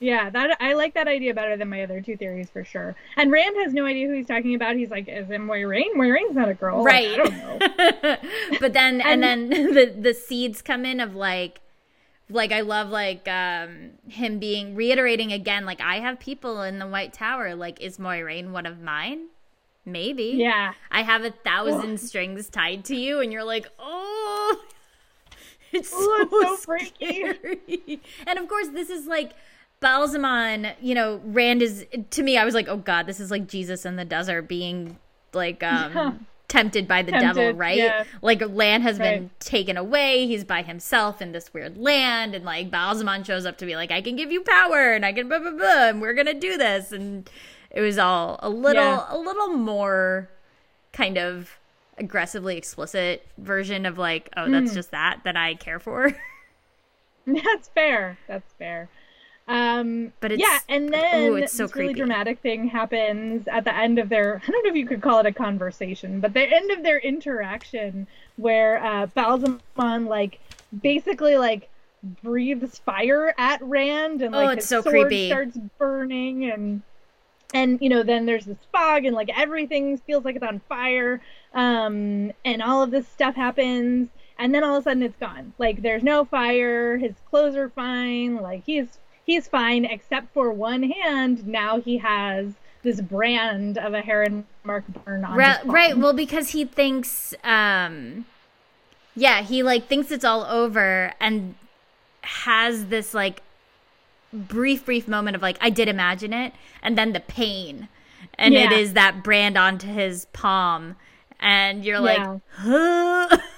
[0.00, 2.96] Yeah, that I like that idea better than my other two theories for sure.
[3.16, 4.74] And Rand has no idea who he's talking about.
[4.74, 5.94] He's like, "Is it Moiraine?
[5.94, 7.36] Moiraine's not a girl." Like, right I don't
[8.02, 8.16] know.
[8.60, 11.60] but then and, And- then the the seeds come in of like
[12.30, 16.86] like i love like um him being reiterating again like i have people in the
[16.86, 19.26] white tower like is moiraine one of mine
[19.84, 20.72] maybe Yeah.
[20.90, 24.62] i have a thousand strings tied to you and you're like oh
[25.72, 27.22] it's Ooh, so, so freaky.
[27.24, 28.00] scary.
[28.26, 29.32] and of course this is like
[29.82, 32.38] Ba'alzamon, you know, Rand is to me.
[32.38, 34.96] I was like, oh god, this is like Jesus in the desert being
[35.32, 36.24] like um.
[36.52, 37.78] Tempted by the devil, right?
[37.78, 38.04] yeah.
[38.20, 40.26] Like land has been taken away.
[40.26, 43.90] He's by himself in this weird land, and like Ba'alzamon shows up to be like,
[43.90, 46.58] I can give you power, and I can blah blah blah, and we're gonna do
[46.58, 47.30] this, and
[47.70, 49.06] it was all a little Yeah.
[49.08, 50.28] a little more
[50.92, 51.58] kind of
[51.96, 54.74] aggressively explicit version of like, oh, that's Mm.
[54.74, 56.14] just that that I care for.
[57.26, 58.18] That's fair.
[58.26, 58.88] That's fair.
[59.48, 61.98] Um, But it's- yeah, and then ooh, it's so this really creepy.
[62.00, 64.40] dramatic thing happens at the end of their.
[64.46, 66.98] I don't know if you could call it a conversation, but the end of their
[66.98, 70.38] interaction, where uh, Ba'alzamon like
[70.82, 71.68] basically like
[72.22, 75.28] breathes fire at Rand, and Oh, like it's his so sword creepy.
[75.28, 76.82] starts burning, and
[77.52, 81.20] and you know then there's this fog, and like everything feels like it's on fire,
[81.52, 85.52] um, and all of this stuff happens and then all of a sudden it's gone.
[85.58, 90.82] Like there's no fire, his clothes are fine, like he's he's fine except for one
[90.82, 91.46] hand.
[91.46, 92.52] Now he has
[92.82, 95.96] this brand of a heron mark burn on right, right.
[95.96, 98.26] Well, because he thinks, um,
[99.14, 101.54] yeah, he like thinks it's all over and
[102.22, 103.42] has this like
[104.32, 106.52] brief, brief moment of like, I did imagine it,
[106.82, 107.88] and then the pain,
[108.36, 108.78] and it Yeah.
[108.78, 110.96] is that brand onto his palm,
[111.38, 112.32] and you're Yeah.
[112.32, 113.38] like, huh?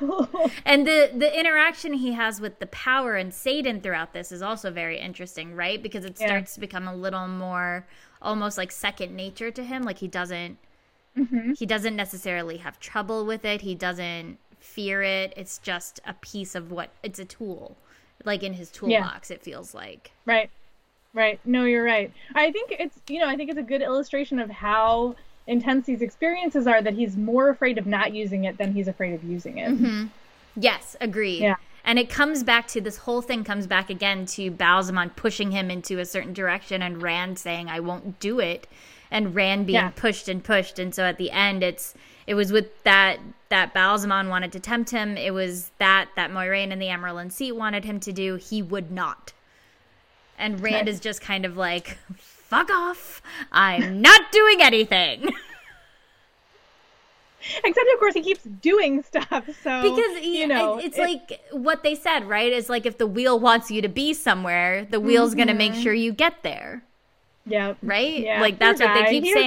[0.64, 4.70] and the the interaction he has with the power and saidin throughout this is also
[4.70, 5.82] very interesting, right?
[5.82, 6.26] Because it Yeah.
[6.26, 7.86] starts to become a little more
[8.20, 9.82] almost like second nature to him.
[9.82, 10.58] Like he doesn't
[11.16, 11.52] mm-hmm.
[11.52, 13.62] he doesn't necessarily have trouble with it.
[13.62, 15.32] He doesn't fear it.
[15.36, 17.76] It's just a piece of what it's a tool.
[18.24, 20.12] Like in his toolbox, it feels like.
[20.26, 20.50] Right.
[21.14, 21.40] Right.
[21.44, 22.12] No, you're right.
[22.34, 25.16] I think it's you know, I think it's a good illustration of how
[25.48, 29.14] intense these experiences are that he's more afraid of not using it than he's afraid
[29.14, 29.70] of using it.
[29.70, 30.06] Mm-hmm.
[30.56, 31.40] Yes, agreed.
[31.40, 31.56] Yeah.
[31.84, 35.70] And it comes back to this whole thing comes back again to Ba'alzamon pushing him
[35.70, 38.66] into a certain direction and Rand saying, I won't do it.
[39.10, 39.90] And Rand being Yeah.
[39.90, 40.78] pushed and pushed.
[40.78, 41.94] And so at the end it's
[42.26, 43.18] it was with that
[43.48, 45.16] that Ba'alzamon wanted to tempt him.
[45.16, 48.36] It was that that Moiraine and the Amyrlin Seat wanted him to do.
[48.36, 49.32] He would not.
[50.38, 51.96] And Rand is just kind of like,
[52.48, 53.22] fuck off.
[53.52, 55.30] I'm not doing anything.
[57.64, 59.44] Except of course he keeps doing stuff.
[59.62, 63.06] So because you know it's it- like what they said right Is like if the
[63.06, 66.82] wheel wants you to be somewhere the wheel's gonna make sure you get there
[67.46, 68.24] yeah right Mm-hmm.
[68.24, 69.38] Yeah, like that's poor what they keep He has-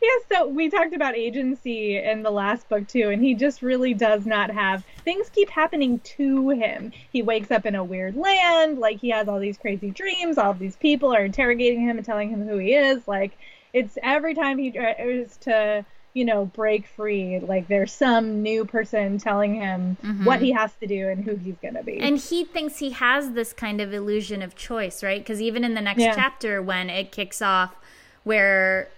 [0.00, 3.62] saying Yeah, so we talked about agency in the last book too, and he just
[3.62, 6.92] really does not have things keep happening to him.
[7.12, 10.54] He wakes up in a weird land, like he has all these crazy dreams, all
[10.54, 13.06] these people are interrogating him and telling him who he is.
[13.06, 13.32] Like
[13.72, 19.16] it's every time he tries to, you know, break free, like there's some new person
[19.18, 20.24] telling him mm-hmm.
[20.26, 21.98] what he has to do and who he's gonna be.
[21.98, 25.72] and he thinks he has this kind of illusion of choice right because even in
[25.74, 26.14] the next Yeah.
[26.14, 27.76] chapter when it kicks off
[28.24, 28.88] where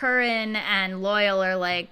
[0.00, 1.88] Hurin and Loial are like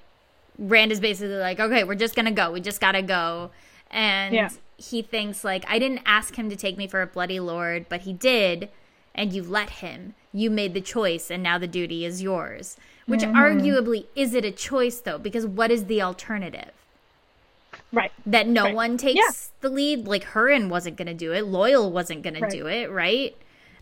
[0.59, 2.53] Rand is basically like, okay, we're just gonna go.
[2.53, 3.51] We just gotta go.
[3.91, 4.51] And Yeah.
[4.77, 8.03] he thinks like, I didn't ask him to take me for a bloody lord, but
[8.03, 8.69] he did,
[9.15, 10.15] and you let him.
[10.33, 12.77] You made the choice, and now the duty is yours.
[13.07, 13.37] Which Mm-hmm.
[13.37, 15.19] arguably is it a choice though?
[15.19, 16.71] Because what is the alternative?
[17.93, 18.13] right.
[18.27, 18.75] That no Right.
[18.75, 19.31] one takes Yeah.
[19.63, 20.07] the lead.
[20.07, 21.45] Like Hurin wasn't gonna do it.
[21.45, 22.51] Loial wasn't gonna Right.
[22.51, 23.35] do it, right?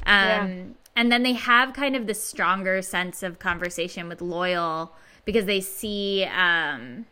[0.06, 0.64] Um, Yeah.
[1.00, 4.90] And then they have kind of the stronger sense of conversation with Loial
[5.24, 7.06] because they see um,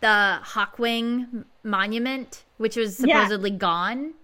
[0.00, 3.16] the Hawkwing monument, which was Yeah.
[3.16, 4.14] supposedly gone.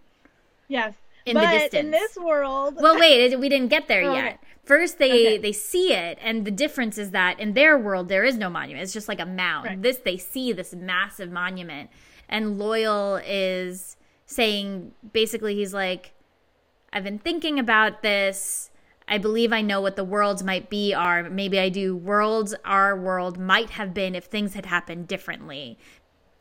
[0.68, 0.94] Yes.
[1.26, 1.74] In the distance.
[1.84, 4.14] in this world Well, wait, we didn't get there Okay.
[4.24, 4.42] yet.
[4.64, 5.36] First, they Okay.
[5.38, 8.82] they see it, and the difference is that in their world there is no monument;
[8.82, 9.66] it's just like a mound.
[9.66, 9.82] Right.
[9.82, 11.90] This they see this massive monument,
[12.26, 16.12] and Loial is saying basically he's like
[16.92, 18.70] I've been thinking about this.
[19.06, 21.28] I believe I know what the worlds might be are.
[21.28, 21.96] Maybe I do.
[21.96, 25.78] Worlds our world might have been if things had happened differently.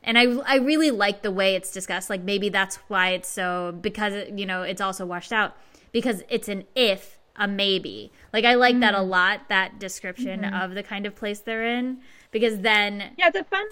[0.04, 2.10] And I I really like the way it's discussed.
[2.10, 5.58] Like maybe that's why it's so because you know it's also washed out
[5.92, 8.12] because it's an if a maybe.
[8.32, 8.82] Like I like mm-hmm.
[8.82, 9.10] that a mm.
[9.10, 9.50] lot.
[9.50, 10.62] That description mm-hmm.
[10.62, 12.00] of the kind of place they're in
[12.32, 13.68] because then yeah, it's a fun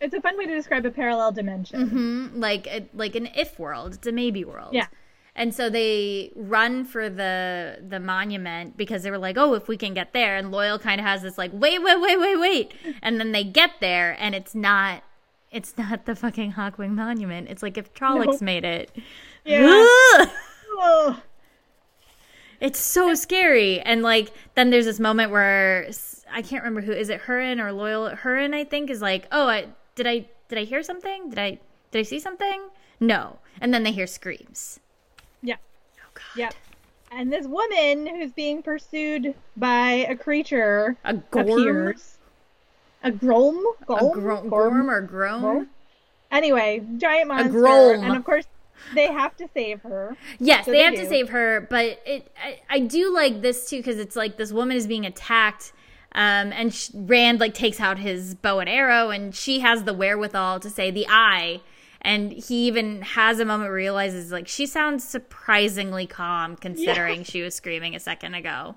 [0.00, 1.88] it's a fun way to describe a parallel dimension.
[1.88, 2.40] Mm-hmm.
[2.40, 3.94] Like like an if world.
[3.94, 4.74] It's a maybe world.
[4.74, 4.86] Yeah.
[5.34, 9.76] And so they run for the the monument because they were like, "Oh, if we
[9.76, 12.72] can get there." And Loial kind of has this like, "Wait, wait, wait, wait, wait."
[13.02, 15.02] And then they get there and it's not
[15.50, 17.48] it's not the fucking Hawkwing monument.
[17.48, 18.90] It's like if Trollocs made it.
[19.44, 19.86] Yeah.
[22.60, 23.80] it's so scary.
[23.80, 25.90] And like then there's this moment where
[26.30, 29.48] I can't remember who is it Hurin or Loial Hurin I think is like, "Oh,
[29.48, 31.30] I did I did I hear something?
[31.30, 31.58] Did I
[31.90, 32.68] did I see something?"
[32.98, 33.38] No.
[33.60, 34.80] And then they hear screams.
[36.36, 36.54] Yep.
[37.12, 41.48] And this woman who's being pursued by a creature a gorm?
[41.48, 42.18] appears.
[43.02, 43.64] A grom?
[43.88, 45.68] A gro- gorm or groan?
[46.30, 47.48] Anyway, giant monster.
[47.48, 48.04] A grom.
[48.04, 48.46] And of course,
[48.94, 50.16] they have to save her.
[50.38, 51.00] Yes, so they, they, have do.
[51.00, 51.66] to save her.
[51.68, 55.06] But it, I, I do like this too because it's like this woman is being
[55.06, 55.72] attacked
[56.12, 60.60] um, and Rand like takes out his bow and arrow, and she has the wherewithal
[60.60, 61.60] to say the eye.
[62.02, 67.24] And he even has a moment realizes like she sounds surprisingly calm considering yeah.
[67.24, 68.74] she was screaming a second ago.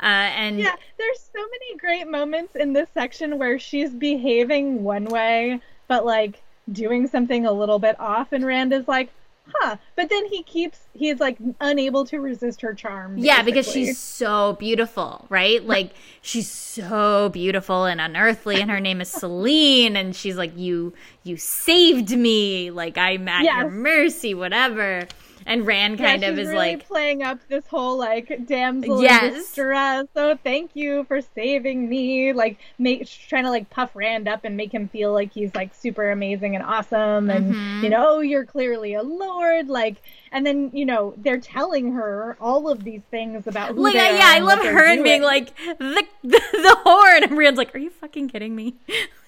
[0.00, 5.06] Uh, and yeah, there's so many great moments in this section where she's behaving one
[5.06, 6.40] way, but like
[6.70, 9.10] doing something a little bit off, and Rand is like,
[9.54, 9.76] huh.
[9.96, 13.16] But then he keeps, he's like unable to resist her charm.
[13.16, 13.26] Basically.
[13.26, 15.64] Yeah, because she's so beautiful, right?
[15.64, 15.92] Like
[16.22, 20.92] she's so beautiful and unearthly, and her name is Selene, and she's like, you,
[21.22, 22.70] you saved me.
[22.70, 23.56] Like I'm at yes.
[23.58, 25.06] your mercy, whatever
[25.48, 29.22] and Rand kind yeah, of is really like playing up this whole like damsel yes.
[29.22, 30.06] in distress.
[30.12, 32.34] So thank you for saving me.
[32.34, 35.74] Like make trying to like puff Rand up and make him feel like he's like
[35.74, 37.82] super amazing and awesome and mm-hmm.
[37.82, 39.68] you know, oh, you're clearly a lord.
[39.68, 43.94] Like and then you know they're telling her all of these things about who like
[43.94, 47.78] yeah, I love her and being like the, the the horn and Rand's like, are
[47.78, 48.76] you fucking kidding me,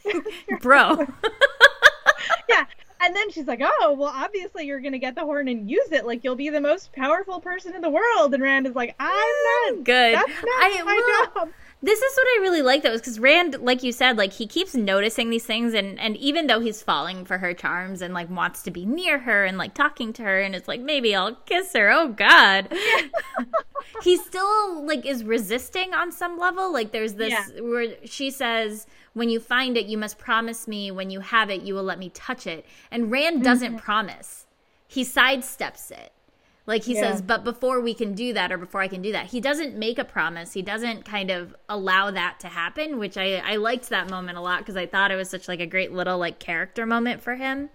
[0.60, 1.06] bro?
[2.48, 2.66] yeah,
[3.00, 6.06] and then she's like, "Oh, well, obviously you're gonna get the horn and use it.
[6.06, 9.74] Like you'll be the most powerful person in the world." And Rand is like, "I'm
[9.74, 10.14] not good.
[10.14, 10.94] That's not I, my
[11.34, 11.52] well, job."
[11.82, 14.46] This is what I really like though, is because Rand, like you said, like he
[14.46, 18.28] keeps noticing these things, and and even though he's falling for her charms and like
[18.28, 21.36] wants to be near her and like talking to her, and it's like maybe I'll
[21.46, 21.90] kiss her.
[21.90, 22.68] Oh God,
[24.02, 26.70] he still like is resisting on some level.
[26.70, 27.62] Like there's this yeah.
[27.62, 31.62] where she says when you find it, you must promise me when you have it,
[31.62, 32.66] you will let me touch it.
[32.90, 33.78] And Rand doesn't mm-hmm.
[33.78, 34.46] promise,
[34.86, 36.12] he sidesteps it.
[36.70, 37.10] Like he yeah.
[37.10, 39.76] says, but before we can do that, or before I can do that, he doesn't
[39.76, 40.52] make a promise.
[40.52, 44.40] He doesn't kind of allow that to happen, which I, I liked that moment a
[44.40, 47.34] lot because I thought it was such like a great little like character moment for
[47.34, 47.70] him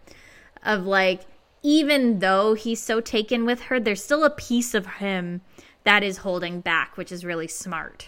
[0.64, 1.24] of like,
[1.62, 5.42] even though he's so taken with her, there's still a piece of him
[5.84, 8.08] that is holding back, which is really smart.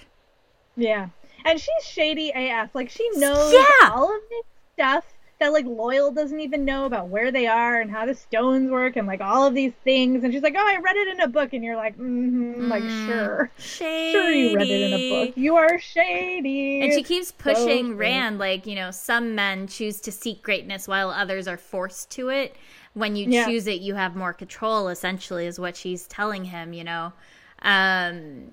[0.78, 1.10] Yeah
[1.48, 2.76] and she's shady AF.
[2.76, 3.90] Like she knows yeah.
[3.92, 5.06] all of this stuff
[5.40, 8.96] that like Loial doesn't even know about where they are and how the stones work
[8.96, 10.24] and like all of these things.
[10.24, 12.68] And she's like, "Oh, I read it in a book," and you're like, "Mm-hmm, mm,
[12.70, 14.12] like sure, shady.
[14.12, 15.38] sure, you read it in a book.
[15.38, 20.02] You are shady." And she keeps pushing so Rand, like you know, some men choose
[20.02, 22.56] to seek greatness while others are forced to it.
[22.94, 23.46] When you yeah.
[23.46, 24.88] choose it, you have more control.
[24.88, 26.74] Essentially, is what she's telling him.
[26.74, 27.14] You know.
[27.62, 28.52] Um,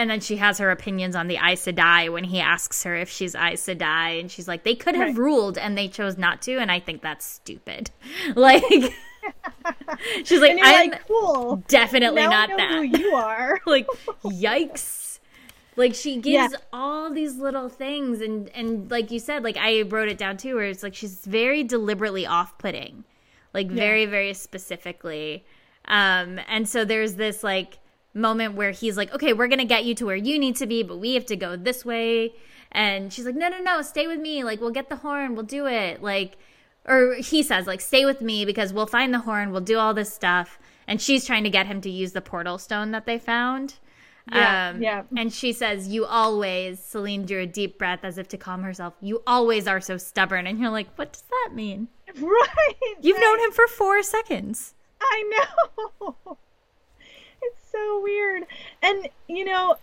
[0.00, 3.10] and then she has her opinions on the Aes Sedai when he asks her if
[3.10, 5.16] she's Aes Sedai, and she's like, they could have right.
[5.16, 7.90] ruled and they chose not to, and I think that's stupid.
[8.34, 8.62] Like,
[10.24, 11.62] she's like, I'm like, cool.
[11.68, 12.70] definitely now not that.
[12.70, 13.60] Who you are?
[13.66, 13.86] like,
[14.24, 15.18] yikes.
[15.76, 16.58] Like she gives yeah.
[16.72, 20.54] all these little things, and and like you said, like I wrote it down too,
[20.54, 23.04] where it's like she's very deliberately off-putting,
[23.52, 23.76] like yeah.
[23.76, 25.44] very very specifically.
[25.86, 27.78] Um, and so there's this like
[28.14, 30.66] moment where he's like, okay, we're going to get you to where you need to
[30.66, 32.34] be, but we have to go this way.
[32.72, 34.44] And she's like, no, no, no, stay with me.
[34.44, 35.34] Like, we'll get the horn.
[35.34, 36.02] We'll do it.
[36.02, 36.36] Like,
[36.86, 39.50] or he says, like, stay with me because we'll find the horn.
[39.50, 40.58] We'll do all this stuff.
[40.86, 43.74] And she's trying to get him to use the portal stone that they found.
[44.32, 45.02] Yeah, um, yeah.
[45.16, 48.94] And she says, You always, Selene drew a deep breath as if to calm herself.
[49.00, 50.46] You always are so stubborn.
[50.46, 51.88] And you're like, What does that mean?
[52.20, 52.96] Right.
[53.00, 53.22] You've right.
[53.22, 54.74] known him for four seconds.
[55.00, 55.46] I
[56.00, 56.16] know.
[57.72, 58.44] So weird.
[58.82, 59.76] And, you know,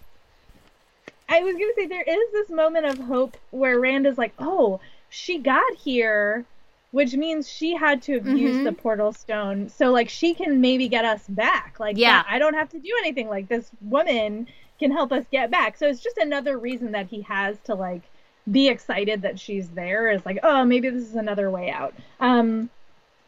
[1.30, 4.34] I was going to say there is this moment of hope where Rand is like,
[4.40, 4.80] oh,
[5.10, 6.46] she got here
[6.92, 8.38] which means she had to have Mm-hmm.
[8.38, 9.70] used the portal stone.
[9.70, 11.76] So like she can maybe get us back.
[11.80, 12.24] Like Yeah.
[12.28, 13.28] I don't have to do anything.
[13.30, 14.48] Like this woman
[14.80, 15.78] can help us get back.
[15.78, 18.04] So it's just another reason that he has to like
[18.50, 20.10] be excited that she's there.
[20.10, 21.94] Is like, oh, maybe this is another way out.
[22.20, 22.70] Um,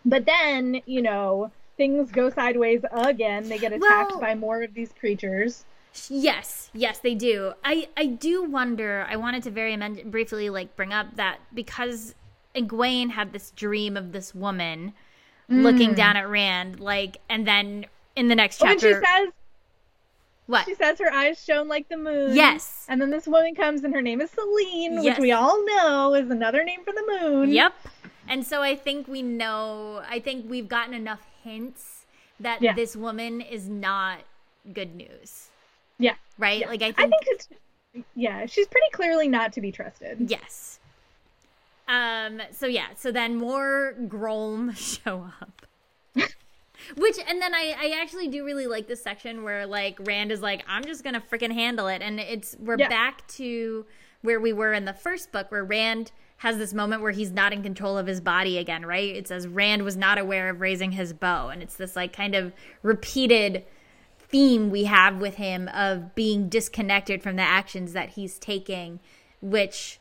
[0.06, 3.48] but then you know things go sideways again.
[3.48, 5.66] They get attacked Well- by more of these creatures.
[6.08, 7.54] Yes, yes, they do.
[7.64, 9.08] I I do wonder.
[9.10, 12.14] I wanted to very men- briefly like bring up that because
[12.54, 14.94] Egwene had this dream of this woman
[15.50, 15.96] looking mm.
[15.96, 19.30] down at Rand, like, and then in the next oh, When chapter, she says
[20.46, 20.66] what?
[20.66, 22.36] She says her eyes shone like the moon.
[22.36, 22.86] Yes.
[22.90, 25.18] And then this woman comes and her name is Selene, Yes.
[25.18, 27.52] which we all know is another name for the moon.
[27.52, 27.74] Yep.
[28.28, 30.04] And so I think we know.
[30.10, 32.06] I think we've gotten enough hints
[32.40, 32.74] that Yeah.
[32.74, 34.20] this woman is not
[34.74, 35.50] good news,
[35.98, 36.16] Yeah.
[36.38, 36.62] right?
[36.62, 36.68] yeah.
[36.68, 37.48] Like I think, I think it's
[38.16, 40.30] yeah, she's pretty clearly not to be trusted.
[40.30, 40.80] yes.
[41.88, 42.42] Um.
[42.52, 42.88] So yeah.
[42.96, 45.66] So then more Grom show up.
[46.96, 50.42] Which and then I I actually do really like this section where like Rand is
[50.42, 52.88] like I'm just gonna freaking handle it and it's we're Yeah.
[52.90, 53.86] back to
[54.22, 57.54] where we were in the first book where Rand has this moment where he's not
[57.54, 59.16] in control of his body again right?
[59.16, 62.36] It says Rand was not aware of raising his bow and it's this like kind
[62.36, 63.66] of repeated
[64.20, 69.00] theme we have with him of being disconnected from the actions that he's taking
[69.42, 70.00] which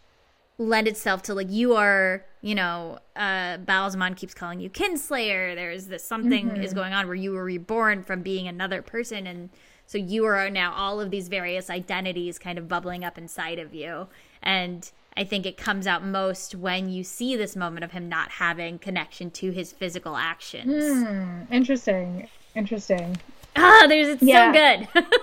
[0.58, 5.54] lend itself to like you are you know uh Ba'alzamon keeps calling you kinslayer.
[5.54, 9.50] There's this something is going on where you were reborn from being another person and
[9.88, 13.72] so you are now all of these various identities kind of bubbling up inside of
[13.72, 14.08] you.
[14.42, 18.30] And i think it comes out most when you see this moment of him not
[18.30, 22.28] having connection to his physical actions Hmm, interesting.
[22.54, 23.18] Interesting.
[23.56, 24.52] ah there's it's Yeah.
[24.52, 24.58] so
[24.94, 25.04] good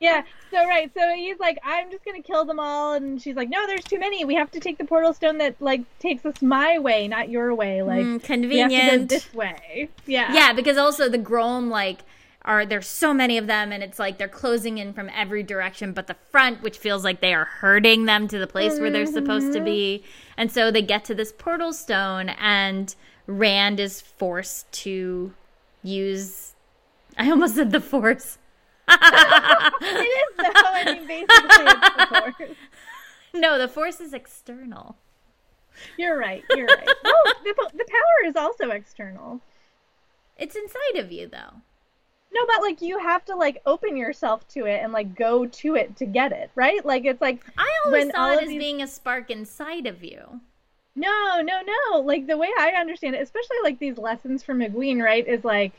[0.00, 0.22] Yeah.
[0.50, 0.90] So right.
[0.96, 3.98] So he's like, I'm just gonna kill them all, and she's like, No, there's too
[3.98, 4.24] many.
[4.24, 7.54] We have to take the portal stone that like takes us my way, not your
[7.54, 7.82] way.
[7.82, 9.90] Like Mm, we have to go convenient this way.
[10.06, 10.32] Yeah.
[10.32, 11.98] Yeah, because also the Grom like
[12.42, 15.92] are there's so many of them and it's like they're closing in from every direction
[15.92, 19.06] but the front which feels like they are herding them to the place where they're
[19.06, 20.02] supposed to be.
[20.36, 22.94] And so they get to this portal stone and
[23.26, 25.32] Rand is forced to
[25.82, 26.54] use
[27.18, 28.38] I almost said the force.
[29.82, 30.52] It is though.
[30.54, 32.56] I mean, basically, it's the force.
[33.32, 34.96] No, the force is external.
[35.96, 36.42] You're right.
[36.50, 36.88] You're right.
[37.04, 39.40] Oh, the, the power is also external.
[40.36, 41.62] It's inside of you though.
[42.32, 45.74] No, but like you have to like open yourself to it and like go to
[45.74, 46.84] it to get it, right?
[46.84, 50.40] Like it's like I always saw it as these- being a spark inside of you.
[50.94, 52.00] no, no, no.
[52.00, 55.26] Like the way I understand it, especially like these lessons from McQueen, right?
[55.26, 55.72] Is like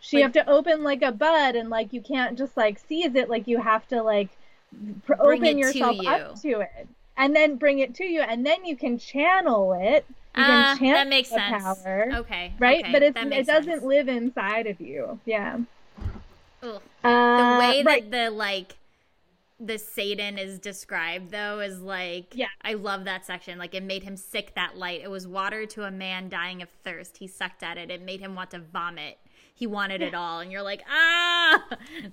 [0.00, 3.14] she Like- have to open like a bud and like you can't just like seize
[3.14, 3.28] it.
[3.30, 4.30] Like you have to like
[5.06, 6.08] pr- open to yourself you.
[6.08, 10.04] up to it and then bring it to you and then you can channel it.
[10.36, 11.62] You Ah, can channel that makes the sense.
[11.62, 12.08] power.
[12.14, 12.52] Okay.
[12.58, 13.84] Right, okay, but it's it doesn't sense.
[13.84, 15.20] live inside of you.
[15.26, 15.58] Yeah.
[16.62, 16.80] Ugh.
[17.02, 18.10] Uh, the way right.
[18.10, 18.76] that the like
[19.58, 22.48] the saidin is described though is like Yeah.
[22.62, 23.58] I love that section.
[23.58, 25.00] Like it made him sick that light.
[25.02, 27.18] It was water to a man dying of thirst.
[27.18, 27.90] He sucked at it.
[27.90, 29.18] It made him want to vomit.
[29.54, 30.40] He wanted it all.
[30.40, 31.62] And you're like, ah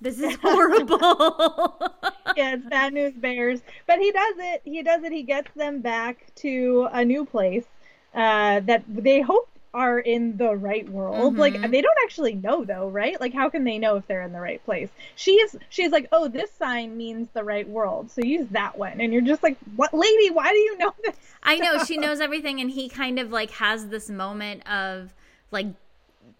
[0.01, 0.99] this is horrible.
[2.35, 3.61] yeah, it's bad news bears.
[3.87, 4.61] But he does it.
[4.65, 5.11] He does it.
[5.11, 7.65] He gets them back to a new place
[8.13, 11.35] uh, that they hope are in the right world.
[11.35, 11.37] Mhm.
[11.37, 13.19] Like they don't actually know though, right?
[13.21, 14.89] Like how can they know if they're in the right place?
[15.15, 18.99] She's she's like, oh, this sign means the right world, so use that one.
[18.99, 20.31] And you're just like, what, lady?
[20.31, 21.15] Why do you know this?
[21.43, 25.13] I know she knows everything and he kind of like has this moment of
[25.51, 25.67] like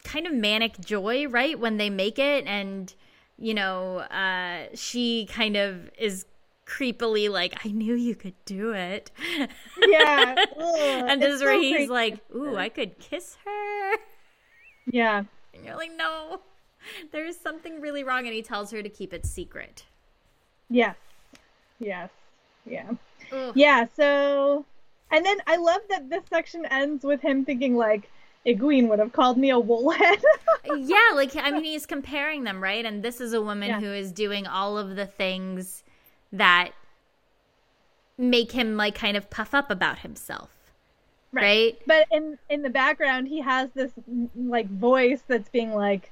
[0.04, 1.58] kind of manic joy, right?
[1.60, 2.94] When they make it and
[3.38, 6.26] you know, uh she kind of is
[6.70, 9.12] creepily like, I knew you could do it.
[9.88, 10.36] Yeah.
[10.58, 11.88] Ugh, and this is where so he's creepy.
[11.92, 13.94] like, Ooh, I could kiss her.
[14.92, 15.24] yeah.
[15.54, 16.42] And you're like, No,
[17.12, 18.26] there's something really wrong.
[18.26, 19.84] And he tells her to keep it secret.
[20.70, 20.96] Yes.
[21.80, 22.10] Yes.
[22.66, 22.92] Yeah.
[23.32, 23.54] Ugh.
[23.56, 24.66] Yeah, so
[25.12, 28.10] and then I love that this section ends with him thinking like
[28.46, 30.22] Egwene would have called me a woolhead.
[30.78, 32.86] yeah, like I mean, he's comparing them, right?
[32.86, 33.80] And this is a woman Yeah.
[33.80, 35.84] who is doing all of the things
[36.32, 36.72] that
[38.18, 40.50] make him like kind of puff up about himself,
[41.32, 41.78] right?
[41.88, 46.12] But in in the background he has this mm, like voice that's being like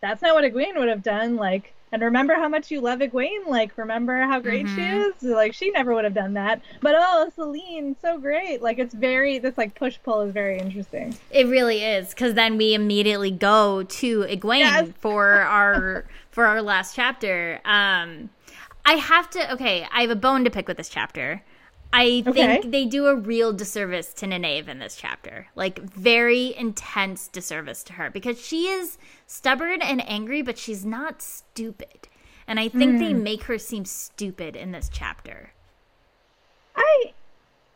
[0.00, 3.48] that's not what Egwene would have done like and remember how much you love Egwene
[3.48, 5.08] like remember how great she Mhm.
[5.08, 8.94] is like she never would have done that but oh Selene so great like it's
[8.94, 13.32] very this like push pull is very interesting It really is because then we immediately
[13.32, 14.88] go to Egwene Yes.
[15.00, 17.60] for our for our last chapter.
[17.64, 18.30] Um,
[18.88, 19.52] I have to.
[19.52, 21.42] Okay, I have a bone to pick with this chapter.
[21.92, 22.32] I Okay.
[22.60, 25.48] think they do a real disservice to Nynaeve in this chapter.
[25.54, 31.20] Like very intense disservice to her because she is stubborn and angry, but she's not
[31.20, 32.08] stupid.
[32.46, 33.22] And I think they hmm.
[33.22, 35.52] make her seem stupid in this chapter.
[36.74, 37.12] I,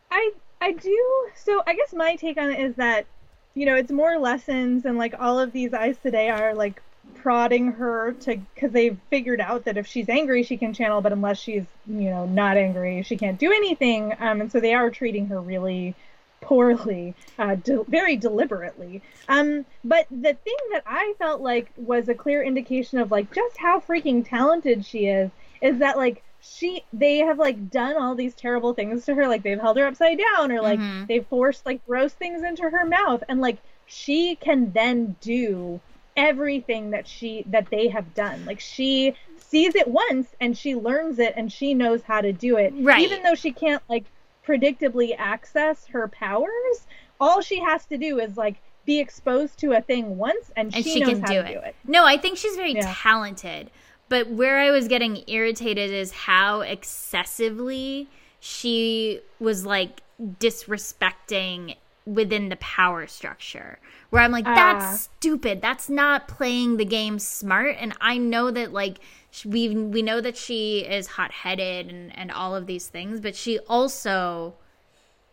[0.09, 1.27] I, I do.
[1.35, 3.05] So I guess my take on it is that,
[3.53, 6.81] you know, it's more lessons and like all of these Aes Sedai are like
[7.15, 11.11] prodding her to because they've figured out that if she's angry she can channel, but
[11.13, 14.13] unless she's you know not angry she can't do anything.
[14.19, 15.95] Um, and so they are treating her really
[16.41, 19.01] poorly, uh, de- very deliberately.
[19.29, 23.57] Um, but the thing that I felt like was a clear indication of like just
[23.57, 25.31] how freaking talented she is
[25.61, 29.43] is that like she they have like done all these terrible things to her like
[29.43, 31.07] they've held her upside down or like Mhm.
[31.07, 35.79] they've forced like gross things into her mouth and like she can then do
[36.15, 41.17] everything that she that they have done like she sees it once and she learns
[41.19, 43.01] it and she knows how to do it Right.
[43.03, 44.05] even though she can't like
[44.47, 46.85] predictably access her powers
[47.19, 50.83] all she has to do is like be exposed to a thing once and, And
[50.83, 51.53] she, she, knows can how do to it.
[51.53, 52.93] do it No, I think she's very Yeah.
[52.93, 53.71] talented.
[54.09, 58.09] But where I was getting irritated is how excessively
[58.39, 63.79] she was like disrespecting within the power structure.
[64.09, 64.93] Where I'm like, that's Ah.
[65.17, 65.61] stupid.
[65.61, 67.77] That's not playing the game smart.
[67.79, 68.99] And I know that like
[69.45, 73.35] we we know that she is hot headed and and all of these things, but
[73.35, 74.55] she also.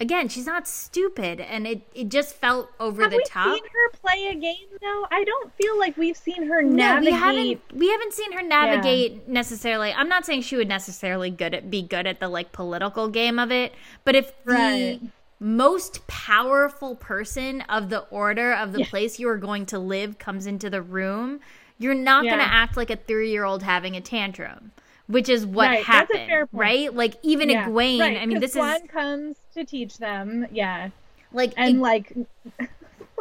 [0.02, 3.44] Again, she's not stupid, and it, it just felt over have the top.
[3.48, 6.62] Have we seen her play a game though i don't feel like we've seen her
[6.62, 9.92] No, navigate we haven't we haven't seen her navigate necessarily.
[9.92, 13.38] I'm not saying she would necessarily good at be good at the like political game
[13.38, 13.74] of it,
[14.06, 14.98] but if Right.
[15.02, 15.08] the
[15.41, 18.86] most powerful person of the order of the Yeah.
[18.91, 21.41] place you are going to live comes into the room,
[21.78, 24.72] you're not going to act like a 3-year-old having a tantrum,
[25.07, 26.61] which is what Right, that's a happened, fair point.
[26.61, 26.95] right?
[26.95, 30.91] Like even Yeah, Egwene, right, I mean this is comes to teach them yeah
[31.32, 32.16] like and Eg- like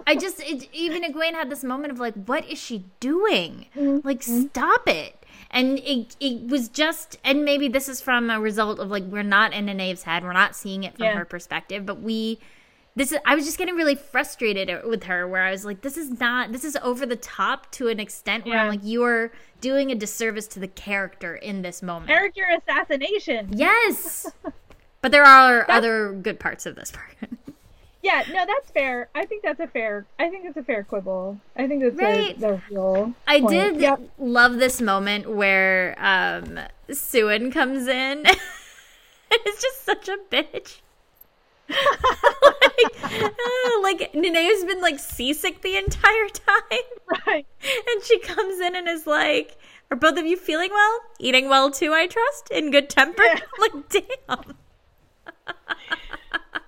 [0.08, 3.68] I just it, even Egwene had this moment of like, what is she doing?
[3.76, 4.08] Mm-hmm.
[4.08, 5.19] Like, stop it!
[5.52, 9.24] And it it was just, and maybe this is from a result of like we're
[9.24, 11.16] not in Nynaeve's head, we're not seeing it from Yeah.
[11.16, 12.40] her perspective, but we.
[12.96, 13.20] This is.
[13.26, 16.52] I was just getting really frustrated with her, where I was like, "This is not.
[16.52, 19.32] This is over the top to an extent where I'm like, you are
[19.62, 24.30] doing a disservice to the character in this moment." character assassination yes,
[25.02, 27.16] but there are other good parts of this part.
[28.02, 31.38] yeah no that's fair i think that's a fair i think that's a fair quibble
[31.58, 32.36] i think that's Right.
[32.38, 33.52] a, the real I point.
[33.52, 34.02] did Yep.
[34.20, 38.24] love this moment where um Siuan comes in.
[39.32, 40.80] it's just such a bitch.
[41.70, 43.30] like, uh,
[43.84, 46.88] like Nene's been like seasick the entire time,
[47.28, 49.56] right and she comes in and is like,
[49.92, 51.00] "Are both of you feeling well?
[51.20, 51.94] Eating well too?
[51.94, 52.50] I trust.
[52.50, 53.40] In good temper." Yeah.
[53.60, 54.56] like, damn.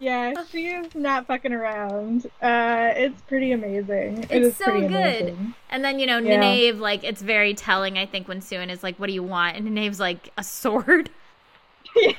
[0.01, 4.87] Yeah she is not fucking around uh it's pretty amazing It It's so good.
[4.87, 5.53] amazing.
[5.69, 6.41] And then, you know, Yeah.
[6.41, 9.55] Nynaeve, like, it's very telling, I think, when Siuan is like, What do you want?
[9.57, 11.09] And Nynaeve's like, A sword.
[11.95, 12.11] yeah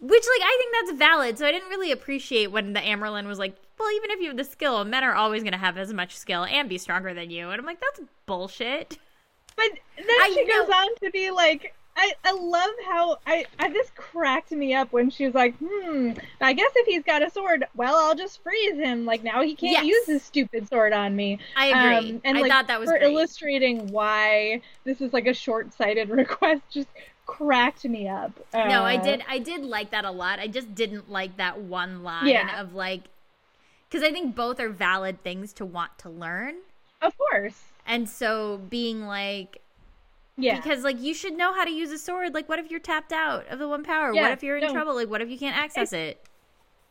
[0.00, 1.38] Which, like, I think that's valid.
[1.38, 4.36] So I didn't really appreciate when the Amyrlin was like, well, even if you have
[4.36, 7.30] the skill, men are always going to have as much skill and be stronger than
[7.30, 7.50] you.
[7.50, 8.98] And I'm like, that's bullshit.
[9.56, 10.62] But then I she know.
[10.64, 14.92] goes on to be like, I, I love how I, I this cracked me up
[14.92, 18.40] when she was like, hmm, I guess if he's got a sword, well, I'll just
[18.42, 19.04] freeze him.
[19.04, 19.84] Like now he can't Yes.
[19.84, 21.40] use his stupid sword on me.
[21.56, 22.12] I agree.
[22.12, 23.12] Um, and I like, thought that was for great.
[23.12, 26.62] illustrating why this is like a short-sighted request.
[26.70, 26.88] Just
[27.26, 28.32] cracked me up.
[28.54, 29.24] no, I Uh, did.
[29.28, 30.38] I did like that a lot.
[30.38, 32.60] I just didn't like that one line Yeah.
[32.60, 33.02] of like,
[33.90, 36.54] because I think both are valid things to want to learn.
[37.02, 37.64] Of course.
[37.86, 39.60] And so being like,
[40.40, 40.56] Yeah.
[40.56, 42.32] because like you should know how to use a sword.
[42.32, 44.14] Like, what if you're tapped out of the one power?
[44.14, 44.72] Yeah, what if you're in no.
[44.72, 44.94] trouble?
[44.94, 46.24] Like, what if you can't access it?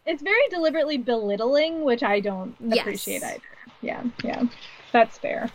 [0.05, 2.79] it's very deliberately belittling, which I don't Yes.
[2.79, 3.41] appreciate either.
[3.81, 4.43] Yeah, yeah,
[4.93, 5.49] that's fair.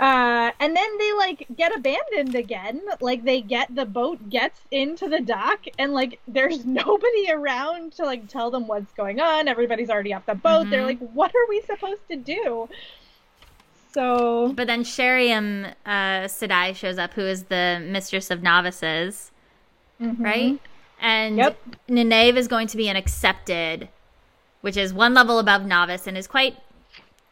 [0.00, 2.80] Uh, and then they like get abandoned again.
[3.00, 8.04] Like they get the boat gets into the dock, and like there's nobody around to
[8.04, 9.48] like tell them what's going on.
[9.48, 10.70] Everybody's already off the boat.
[10.70, 10.86] They're Mhm.
[10.86, 12.68] like, "What are we supposed to do?"
[13.92, 19.30] So But then Sheriam uh, Sedai shows up, who is the mistress of novices,
[20.00, 20.22] mhm.
[20.22, 20.60] right?
[21.00, 21.58] And Yep.
[21.88, 23.88] Nynaeve is going to be an accepted,
[24.60, 26.56] which is one level above novice and is quite,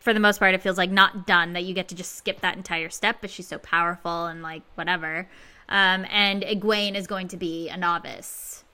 [0.00, 2.40] for the most part, it feels like not done that you get to just skip
[2.40, 5.28] that entire step, but she's so powerful and like whatever.
[5.68, 8.64] Um, and Egwene is going to be a novice.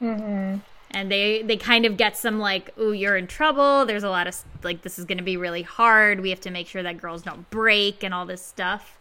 [0.00, 0.60] Mhm.
[0.96, 4.26] And they they kind of get some like oh you're in trouble there's a lot
[4.26, 4.34] of
[4.64, 7.22] like this is going to be really hard we have to make sure that girls
[7.22, 8.98] don't break and all this stuff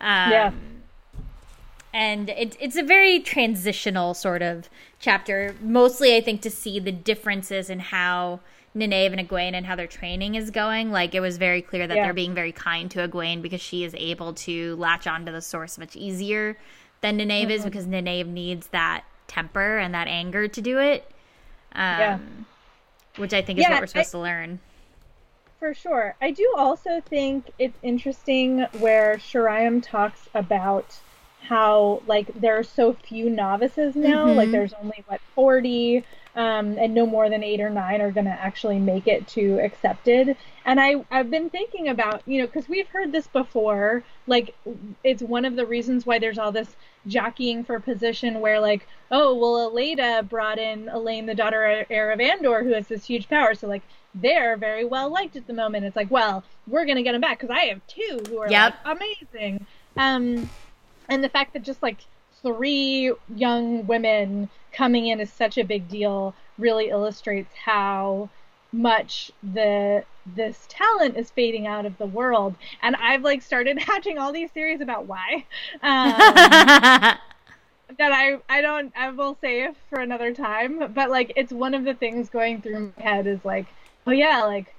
[0.00, 0.52] um, Yeah.
[1.92, 4.68] and it, it's a very transitional sort of
[4.98, 5.54] chapter.
[5.60, 8.40] Mostly, I think, to see the differences in how
[8.74, 10.90] Nynaeve and Egwene and how their training is going.
[10.90, 12.04] Like it was very clear that Yeah.
[12.04, 15.76] they're being very kind to Egwene because she is able to latch onto the source
[15.78, 16.56] much easier
[17.02, 21.10] than Nynaeve is because Nynaeve needs that temper and that anger to do it.
[21.74, 22.18] Um, Yeah.
[23.16, 24.60] Which I think is Yeah, what we're supposed I- to learn.
[25.58, 26.16] For sure.
[26.20, 30.98] I do also think it's interesting where Sheriam talks about
[31.42, 34.26] how like there are so few novices now.
[34.26, 34.36] Mhm.
[34.36, 36.04] Like there's only what 40
[36.34, 39.58] um, and no more than eight or nine are going to actually make it to
[39.62, 40.36] accepted.
[40.64, 44.02] And I, I've been thinking about, you know, because we've heard this before.
[44.26, 44.54] Like,
[45.02, 46.74] it's one of the reasons why there's all this
[47.06, 52.20] jockeying for position where, like, oh, well, Elaida brought in Elayne, the daughter heir of
[52.20, 53.54] Andor, who has this huge power.
[53.54, 53.82] So, like,
[54.14, 55.84] they're very well liked at the moment.
[55.84, 58.50] It's like, well, we're going to get them back because I have two who are
[58.50, 58.74] Yep.
[58.84, 59.66] like, amazing.
[59.96, 60.48] Um,
[61.08, 61.98] and the fact that just like
[62.42, 68.28] three young women coming in is such a big deal really illustrates how
[68.72, 72.54] much the this talent is fading out of the world.
[72.82, 75.44] And i've like started hatching all these theories about why.
[75.82, 76.14] Um,
[77.98, 80.92] that i i don't i will save for another time.
[80.92, 83.66] But like it's one of the things going through my head is like
[84.06, 84.74] oh yeah like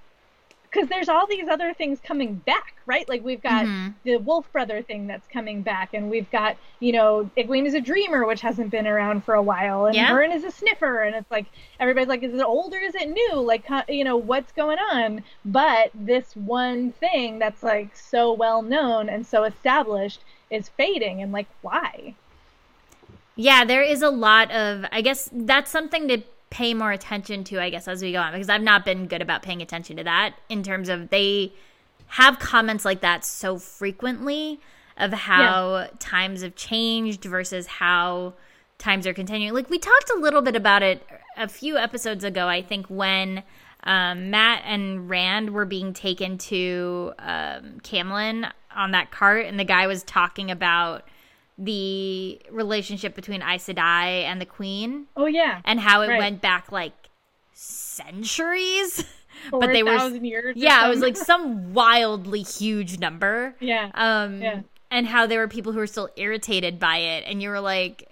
[0.74, 3.08] because there's all these other things coming back, right?
[3.08, 3.94] Like we've got Mhm.
[4.04, 7.82] the Wolf Brother thing that's coming back, and we've got you know Egwene is a
[7.82, 10.10] dreamer, which hasn't been around for a while, and Yeah.
[10.10, 11.46] Vern is a sniffer, and it's like
[11.80, 13.36] everybody's like, is it old or is it new?
[13.36, 15.24] Like you know what's going on?
[15.46, 21.32] But this one thing that's like so well known and so established is fading, and
[21.32, 22.16] like why?
[23.36, 24.86] Yeah, there is a lot of.
[24.92, 26.22] I guess that's something to
[26.54, 27.60] pay more attention to.
[27.60, 30.04] I guess as we go on, because I've not been good about paying attention to
[30.04, 31.52] that in terms of they
[32.08, 34.60] have comments like that so frequently
[34.98, 38.36] of how times have changed versus how
[38.78, 39.52] times are continuing.
[39.52, 41.04] Like we talked a little bit about it
[41.38, 42.48] a few episodes ago.
[42.48, 43.44] I think when.
[43.86, 49.66] Um, Mat and Rand were being taken to um, Caemlyn on that cart, and the
[49.66, 51.04] guy was talking about
[51.58, 56.18] the relationship between Aes Sedai and the Queen Oh yeah, and how it Right.
[56.20, 56.94] went back like
[57.54, 59.06] centuries.
[59.52, 60.56] but they were years.
[60.58, 63.56] yeah, it was like some wildly huge number.
[63.60, 64.62] yeah, Um Yeah.
[64.92, 68.10] and how there were people who were still irritated by it and you were like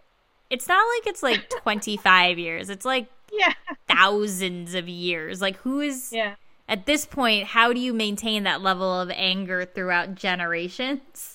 [0.49, 2.69] it's not like it's like 25 years.
[2.69, 3.53] It's like yeah,
[3.87, 5.41] thousands of years.
[5.41, 6.35] Like who is yeah.
[6.67, 11.30] at this point, how do you maintain that level of anger throughout generations?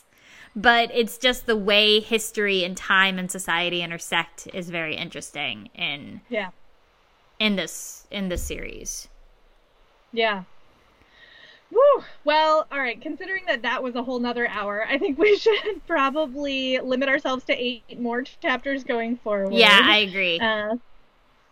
[0.59, 6.23] But it's just the way history and time and society intersect is very interesting in
[6.31, 6.49] Yeah.
[7.39, 9.09] in this in this series.
[10.13, 10.45] Yeah.
[11.71, 12.05] Woo.
[12.25, 12.99] Well, all right.
[13.01, 17.45] Considering that that was a whole nother hour, I think we should probably limit ourselves
[17.45, 19.53] to eight more chapters going forward.
[19.53, 20.39] Yeah, I agree.
[20.41, 20.77] Uh,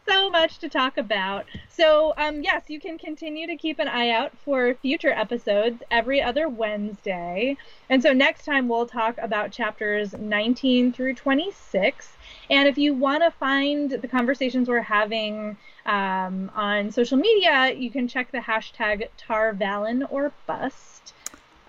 [0.06, 1.46] so much to talk about.
[1.68, 6.22] So, um, yes, you can continue to keep an eye out for future episodes every
[6.22, 7.56] other Wednesday.
[7.88, 12.12] And so next time we'll talk about chapters 19 through 26.
[12.50, 17.90] And if you want to find the conversations we're having um, on social media, you
[17.90, 21.12] can check the hashtag TarValon or Bust.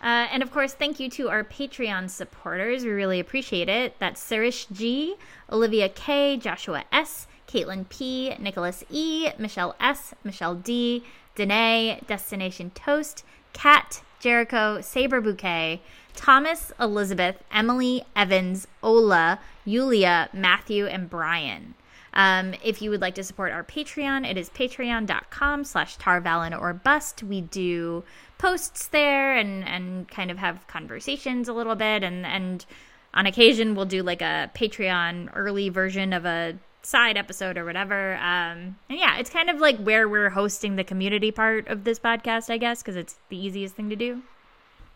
[0.01, 2.83] Uh, and of course, thank you to our Patreon supporters.
[2.83, 3.97] We really appreciate it.
[3.97, 5.15] That's Sirish G,
[5.51, 11.03] Olivia K, Joshua S, Caitlin P, Nicholas E, Michelle S, Michelle D,
[11.35, 13.23] Danae, Destination Toast,
[13.53, 15.81] Kat, Jericho, Saber Bouquet,
[16.15, 21.75] Thomas, Elizabeth, Emily, Evans, Ola, Yulia, Matthew, and Brian.
[22.13, 26.73] Um, if you would like to support our Patreon, it is patreon.com slash tarvalon or
[26.73, 27.23] bust.
[27.23, 28.05] We do
[28.37, 32.03] posts there and, and kind of have conversations a little bit.
[32.03, 32.65] And, and
[33.13, 38.15] on occasion, we'll do like a Patreon early version of a side episode or whatever.
[38.15, 41.99] Um, and yeah, it's kind of like where we're hosting the community part of this
[41.99, 44.21] podcast, I guess, because it's the easiest thing to do.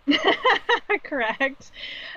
[1.04, 1.72] Correct.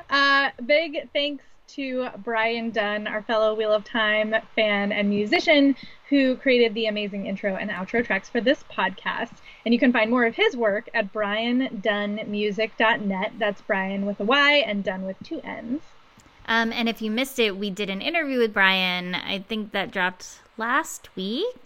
[0.09, 5.75] Uh, big thanks to Brian Dunn, our fellow Wheel of Time fan and musician,
[6.11, 9.33] who created the amazing intro and outro tracks for this podcast.
[9.65, 13.33] And you can find more of his work at briandunnmusic.net.
[13.39, 15.81] That's Brian with a Y and Dunn with two N's.
[16.47, 19.15] Um, and if you missed it, we did an interview with Brian.
[19.15, 21.57] I think that dropped last week.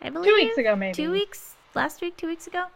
[0.00, 0.94] I believe Two weeks ago, maybe.
[0.94, 2.66] Two weeks last week, two weeks ago.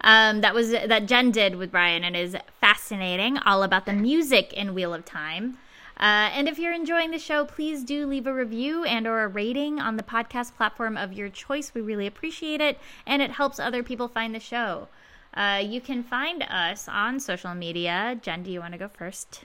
[0.00, 4.52] Um, that was that Jenn did with Brian and is fascinating, all about the music
[4.52, 5.58] in Wheel of Time.
[5.96, 9.28] Uh, and if you're enjoying the show, please do leave a review and or a
[9.28, 11.72] rating on the podcast platform of your choice.
[11.72, 14.88] We really appreciate it, and it helps other people find the show.
[15.32, 18.18] Uh, you can find us on social media.
[18.20, 19.44] Jenn, do you want to go first?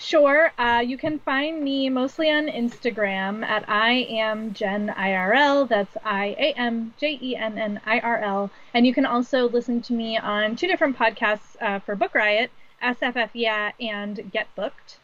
[0.00, 0.52] Sure.
[0.56, 5.68] Uh, you can find me mostly on Instagram at I am Jenn IRL.
[5.68, 8.50] That's I A M J E N N I R L.
[8.72, 12.52] And you can also listen to me on two different podcasts uh, for Book Riot,
[12.80, 14.98] SFF Yeah and Get Booked.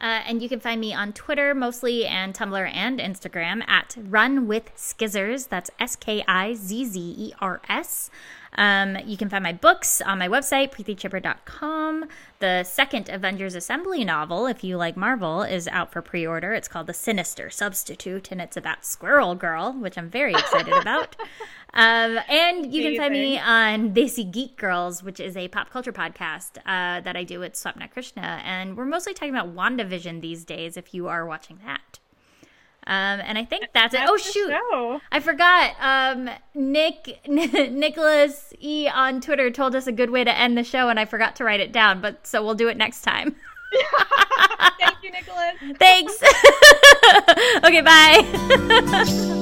[0.00, 4.46] Uh, and you can find me on Twitter mostly and Tumblr and Instagram at Run
[4.46, 5.48] with Skizzers.
[5.48, 8.08] That's S K I Z Z E R S.
[8.54, 12.06] Um, you can find my books on my website, preetichhibber.com.
[12.40, 16.52] The second Avengers Assembly novel, if you like Marvel, is out for pre order.
[16.52, 21.16] It's called The Sinister Substitute, and it's about Squirrel Girl, which I'm very excited about.
[21.74, 25.92] Um, and you can find me on Desi Geek Girls, which is a pop culture
[25.92, 28.42] podcast uh, that I do with Swapna Krishna.
[28.44, 32.00] And we're mostly talking about WandaVision these days, if you are watching that.
[32.84, 34.10] Um, and I think that's, that's it.
[34.10, 35.00] Oh shoot, show.
[35.12, 35.74] I forgot.
[35.80, 40.88] Um, Nick Nicholas E on Twitter told us a good way to end the show,
[40.88, 42.00] and I forgot to write it down.
[42.00, 43.36] But so we'll do it next time.
[44.80, 45.78] Thank you, Nicholas.
[45.78, 46.20] Thanks.
[47.64, 49.38] okay, bye.